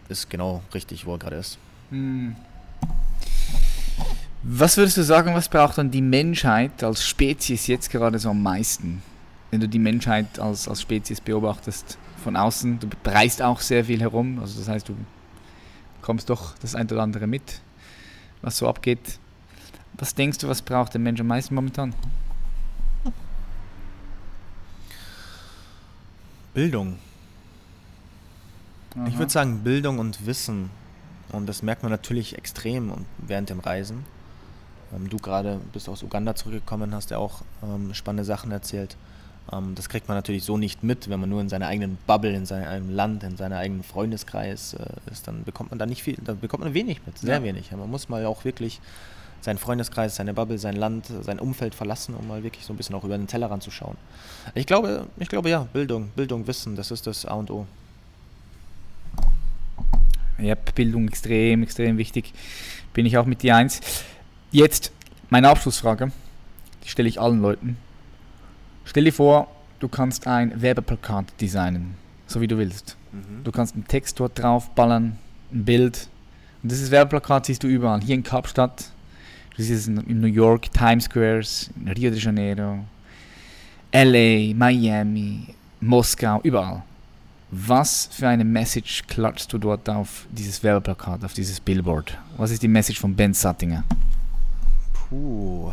[0.08, 1.58] ist genau richtig, wo er gerade ist.
[1.90, 2.36] Mhm.
[4.42, 8.42] Was würdest du sagen, was braucht dann die Menschheit als Spezies jetzt gerade so am
[8.42, 9.02] meisten?
[9.50, 14.00] Wenn du die Menschheit als, als Spezies beobachtest von außen, du reist auch sehr viel
[14.00, 14.96] herum, also das heißt, du
[16.00, 17.60] kommst doch das ein oder andere mit,
[18.40, 19.18] was so abgeht.
[19.98, 21.94] Was denkst du, was braucht der Mensch am meisten momentan?
[26.54, 26.98] Bildung.
[28.94, 29.06] Aha.
[29.06, 30.70] Ich würde sagen Bildung und Wissen.
[31.30, 34.04] Und das merkt man natürlich extrem während dem Reisen.
[34.94, 38.96] Ähm, du gerade bist aus Uganda zurückgekommen, hast ja auch ähm, spannende Sachen erzählt.
[39.50, 42.34] Ähm, das kriegt man natürlich so nicht mit, wenn man nur in seiner eigenen Bubble,
[42.34, 46.02] in seinem eigenen Land, in seinem eigenen Freundeskreis äh, ist, dann bekommt man da nicht
[46.02, 47.42] viel, da bekommt man wenig mit, sehr ja.
[47.42, 47.70] wenig.
[47.72, 48.80] Man muss mal auch wirklich
[49.40, 52.94] seinen Freundeskreis, seine Bubble, sein Land, sein Umfeld verlassen, um mal wirklich so ein bisschen
[52.94, 53.96] auch über den Tellerrand zu schauen.
[54.54, 57.66] Ich glaube, ich glaube ja, Bildung, Bildung, Wissen, das ist das A und O.
[60.38, 62.32] Ja, Bildung extrem, extrem wichtig.
[62.94, 63.80] Bin ich auch mit dir eins.
[64.50, 64.92] Jetzt
[65.28, 66.12] meine Abschlussfrage,
[66.84, 67.76] die stelle ich allen Leuten.
[68.84, 69.48] Stell dir vor,
[69.80, 71.94] du kannst ein Werbeplakat designen,
[72.26, 72.96] so wie du willst.
[73.12, 73.44] Mhm.
[73.44, 75.18] Du kannst einen Text dort drauf ballern,
[75.52, 76.08] ein Bild.
[76.62, 78.00] Und dieses Werbeplakat siehst du überall.
[78.00, 78.92] Hier in Kapstadt,
[79.56, 82.78] Du siehst es in New York, Times Squares, in Rio de Janeiro,
[83.92, 86.82] LA, Miami, Moskau, überall.
[87.50, 92.16] Was für eine Message klatschst du dort auf dieses Werbeplakat, auf dieses Billboard?
[92.38, 93.84] Was ist die Message von Ben Sattinger?
[94.94, 95.70] Puh.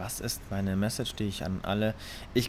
[0.00, 1.94] Was ist meine Message, die ich an alle.
[2.32, 2.48] Ich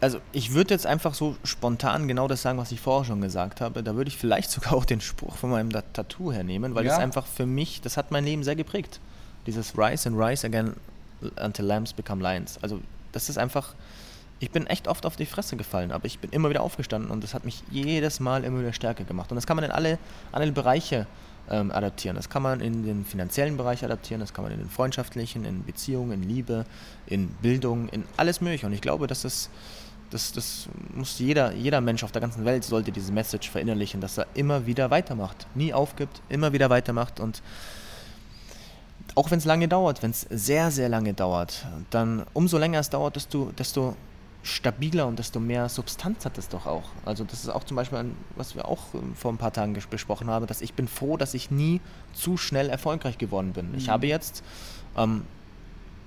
[0.00, 3.60] also ich würde jetzt einfach so spontan genau das sagen, was ich vorher schon gesagt
[3.60, 3.84] habe.
[3.84, 6.90] Da würde ich vielleicht sogar auch den Spruch von meinem Tattoo hernehmen, weil ja.
[6.90, 8.98] das einfach für mich, das hat mein Leben sehr geprägt.
[9.46, 10.74] Dieses Rise and Rise again
[11.40, 12.58] until lambs become lions.
[12.62, 12.80] Also
[13.12, 13.74] das ist einfach,
[14.40, 17.22] ich bin echt oft auf die Fresse gefallen, aber ich bin immer wieder aufgestanden und
[17.22, 19.30] das hat mich jedes Mal immer wieder stärker gemacht.
[19.30, 20.00] Und das kann man in alle,
[20.32, 21.06] alle Bereiche
[21.50, 22.16] ähm, adaptieren.
[22.16, 25.64] Das kann man in den finanziellen Bereich adaptieren, das kann man in den freundschaftlichen, in
[25.64, 26.64] Beziehungen, in Liebe,
[27.06, 28.66] in Bildung, in alles mögliche.
[28.66, 29.50] Und ich glaube, dass das
[30.12, 34.18] das, das muss jeder, jeder Mensch auf der ganzen Welt sollte diese Message verinnerlichen, dass
[34.18, 37.42] er immer wieder weitermacht, nie aufgibt, immer wieder weitermacht und
[39.14, 42.90] auch wenn es lange dauert, wenn es sehr, sehr lange dauert, dann umso länger es
[42.90, 43.96] dauert, desto, desto
[44.42, 46.84] stabiler und desto mehr Substanz hat es doch auch.
[47.04, 49.76] Also das ist auch zum Beispiel, ein, was wir auch ähm, vor ein paar Tagen
[49.88, 51.80] besprochen haben, dass ich bin froh, dass ich nie
[52.12, 53.70] zu schnell erfolgreich geworden bin.
[53.70, 53.78] Mhm.
[53.78, 54.42] Ich habe jetzt
[54.96, 55.22] ähm,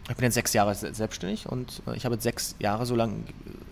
[0.08, 3.24] ich bin jetzt sechs Jahre selbstständig und äh, ich habe jetzt sechs Jahre so lang,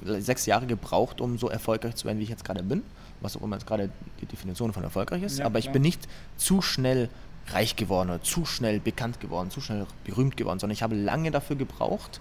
[0.05, 2.83] äh, sechs Jahre gebraucht, um so erfolgreich zu werden, wie ich jetzt gerade bin.
[3.21, 3.89] Was auch immer jetzt gerade
[4.19, 5.39] die Definition von erfolgreich ist.
[5.39, 6.07] Ja, Aber ich bin nicht
[6.37, 7.09] zu schnell
[7.47, 11.29] reich geworden oder zu schnell bekannt geworden, zu schnell berühmt geworden, sondern ich habe lange
[11.29, 12.19] dafür gebraucht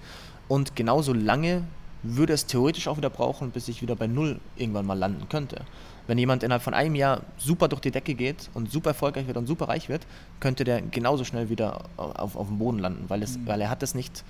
[0.49, 1.63] und genauso lange
[2.03, 5.65] würde es theoretisch auch wieder brauchen, bis ich wieder bei Null irgendwann mal landen könnte.
[6.07, 9.37] Wenn jemand innerhalb von einem Jahr super durch die Decke geht und super erfolgreich wird
[9.37, 10.07] und super reich wird,
[10.41, 13.47] könnte der genauso schnell wieder auf, auf dem Boden landen, weil, es, mhm.
[13.47, 14.25] weil er hat es nicht,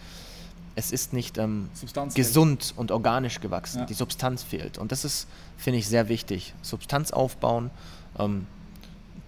[0.74, 1.70] es ist nicht ähm,
[2.14, 3.80] gesund und organisch gewachsen.
[3.80, 3.86] Ja.
[3.86, 4.76] Die Substanz fehlt.
[4.76, 6.52] Und das ist, finde ich, sehr wichtig.
[6.60, 7.70] Substanz aufbauen.
[8.18, 8.46] Ähm,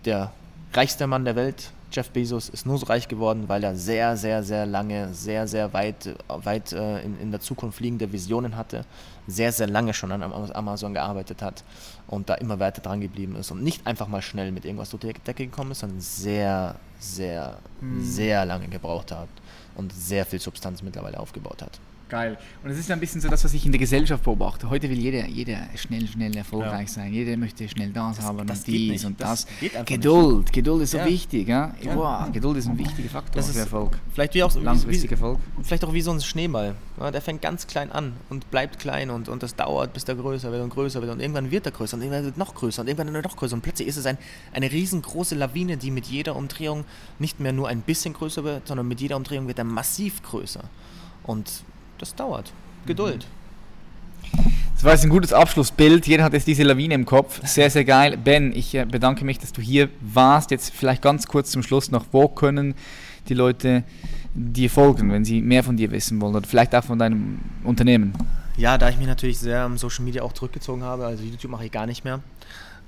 [0.04, 0.32] der
[0.74, 4.42] reichste Mann der Welt, Jeff Bezos, ist nur so reich geworden, weil er sehr, sehr,
[4.42, 8.84] sehr lange, sehr, sehr weit, weit äh, in, in der Zukunft liegende Visionen hatte,
[9.26, 11.62] sehr, sehr lange schon an Amazon gearbeitet hat
[12.08, 15.14] und da immer weiter dran geblieben ist und nicht einfach mal schnell mit irgendwas durch
[15.14, 18.04] die Decke gekommen ist, sondern sehr, sehr, hm.
[18.04, 19.28] sehr lange gebraucht hat
[19.76, 21.78] und sehr viel Substanz mittlerweile aufgebaut hat.
[22.14, 22.38] Geil.
[22.62, 24.70] Und es ist ein bisschen so das, was ich in der Gesellschaft beobachte.
[24.70, 26.94] Heute will jeder, jeder schnell, schnell erfolgreich ja.
[26.94, 27.12] sein.
[27.12, 29.04] Jeder möchte schnell das, das haben das und dies nicht.
[29.04, 29.46] und das.
[29.46, 30.52] das Geduld, nicht.
[30.52, 31.06] Geduld ist so ja.
[31.06, 31.48] wichtig.
[31.48, 31.74] Ja?
[31.82, 31.96] ja.
[31.96, 33.98] Wow, Geduld ist ein wichtiger Faktor das für Erfolg.
[34.12, 35.40] Vielleicht wie auch langfristiger Erfolg.
[35.62, 36.76] Vielleicht auch wie so ein Schneeball.
[37.12, 40.52] der fängt ganz klein an und bleibt klein und, und das dauert, bis der größer
[40.52, 42.82] wird und größer wird und irgendwann wird er größer und irgendwann wird er noch größer
[42.82, 44.18] und irgendwann wird er noch größer und plötzlich ist es ein,
[44.52, 46.84] eine riesengroße Lawine, die mit jeder Umdrehung
[47.18, 50.62] nicht mehr nur ein bisschen größer wird, sondern mit jeder Umdrehung wird er massiv größer.
[51.24, 51.64] Und
[51.98, 52.52] das dauert.
[52.86, 53.26] Geduld.
[54.74, 56.06] Das war jetzt ein gutes Abschlussbild.
[56.06, 57.40] Jeder hat jetzt diese Lawine im Kopf.
[57.46, 58.16] Sehr, sehr geil.
[58.16, 60.50] Ben, ich äh, bedanke mich, dass du hier warst.
[60.50, 62.74] Jetzt vielleicht ganz kurz zum Schluss noch, wo können
[63.28, 63.84] die Leute
[64.34, 68.12] dir folgen, wenn sie mehr von dir wissen wollen oder vielleicht auch von deinem Unternehmen?
[68.56, 71.64] Ja, da ich mich natürlich sehr am Social Media auch zurückgezogen habe, also YouTube mache
[71.64, 72.20] ich gar nicht mehr.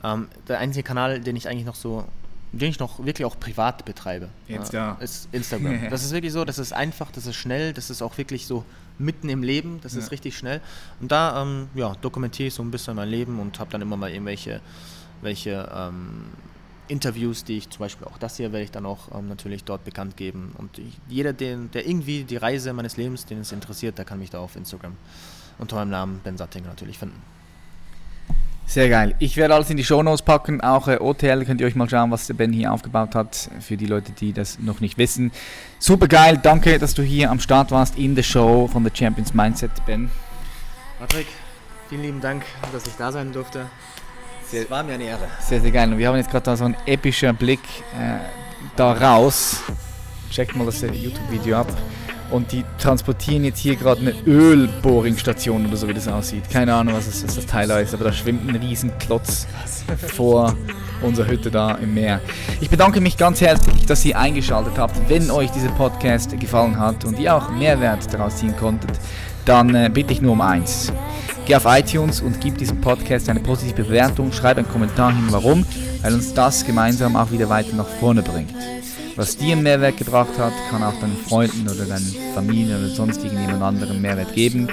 [0.04, 2.04] Ähm, der einzige Kanal, den ich eigentlich noch so
[2.52, 4.28] den ich noch wirklich auch privat betreibe.
[4.48, 4.96] Jetzt ja.
[5.00, 5.78] Ist Instagram.
[5.90, 8.64] das ist wirklich so, das ist einfach, das ist schnell, das ist auch wirklich so
[8.98, 10.00] mitten im Leben, das ja.
[10.00, 10.60] ist richtig schnell.
[11.00, 13.96] Und da ähm, ja, dokumentiere ich so ein bisschen mein Leben und habe dann immer
[13.96, 14.60] mal irgendwelche
[15.22, 16.26] welche, ähm,
[16.88, 19.84] Interviews, die ich zum Beispiel auch das hier werde ich dann auch ähm, natürlich dort
[19.84, 20.54] bekannt geben.
[20.56, 24.18] Und ich, jeder, den, der irgendwie die Reise meines Lebens, den es interessiert, der kann
[24.18, 24.96] mich da auf Instagram
[25.58, 27.20] unter meinem Namen Ben Sattinger natürlich finden.
[28.66, 29.14] Sehr geil.
[29.20, 30.60] Ich werde alles in die Shownotes packen.
[30.60, 33.48] Auch äh, OTL könnt ihr euch mal schauen, was der Ben hier aufgebaut hat.
[33.60, 35.30] Für die Leute, die das noch nicht wissen.
[35.78, 36.38] Super geil.
[36.42, 40.10] Danke, dass du hier am Start warst in der Show von The Champions Mindset, Ben.
[40.98, 41.28] Patrick,
[41.88, 42.42] vielen lieben Dank,
[42.72, 43.66] dass ich da sein durfte.
[44.52, 45.28] Es war mir eine Ehre.
[45.40, 45.92] Sehr, sehr geil.
[45.92, 47.60] Und wir haben jetzt gerade da so einen epischen Blick
[47.98, 48.18] äh,
[48.74, 49.62] da raus.
[50.30, 51.68] Checkt mal das äh, YouTube-Video ab.
[52.30, 56.50] Und die transportieren jetzt hier gerade eine Ölbohringstation oder so, wie das aussieht.
[56.50, 59.46] Keine Ahnung, was, es, was das Teil ist, aber da schwimmt ein Riesenklotz
[60.08, 60.54] vor
[61.02, 62.20] unserer Hütte da im Meer.
[62.60, 64.96] Ich bedanke mich ganz herzlich, dass ihr eingeschaltet habt.
[65.08, 68.92] Wenn euch dieser Podcast gefallen hat und ihr auch Mehrwert daraus ziehen konntet,
[69.44, 70.92] dann äh, bitte ich nur um eins.
[71.44, 75.64] Geh auf iTunes und gib diesem Podcast eine positive Bewertung, schreib einen Kommentar hin, warum,
[76.02, 78.52] weil uns das gemeinsam auch wieder weiter nach vorne bringt
[79.16, 83.62] was dir Mehrwert gebracht hat, kann auch deinen Freunden oder deinen Familien oder sonst irgendjemand
[83.62, 84.68] anderen Mehrwert geben.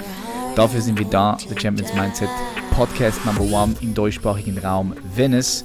[0.54, 2.28] Dafür sind wir da, The Champions Mindset
[2.70, 5.64] Podcast Number One im deutschsprachigen Raum, wenn es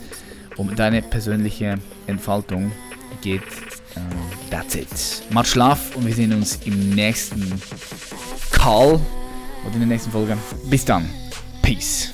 [0.58, 1.78] um deine persönliche
[2.08, 2.72] Entfaltung
[3.22, 3.42] geht.
[3.96, 4.00] Uh,
[4.50, 4.88] that's it.
[5.32, 7.62] Macht Schlaf und wir sehen uns im nächsten
[8.52, 9.00] Call
[9.66, 10.38] oder in der nächsten Folge.
[10.70, 11.10] Bis dann.
[11.62, 12.14] Peace.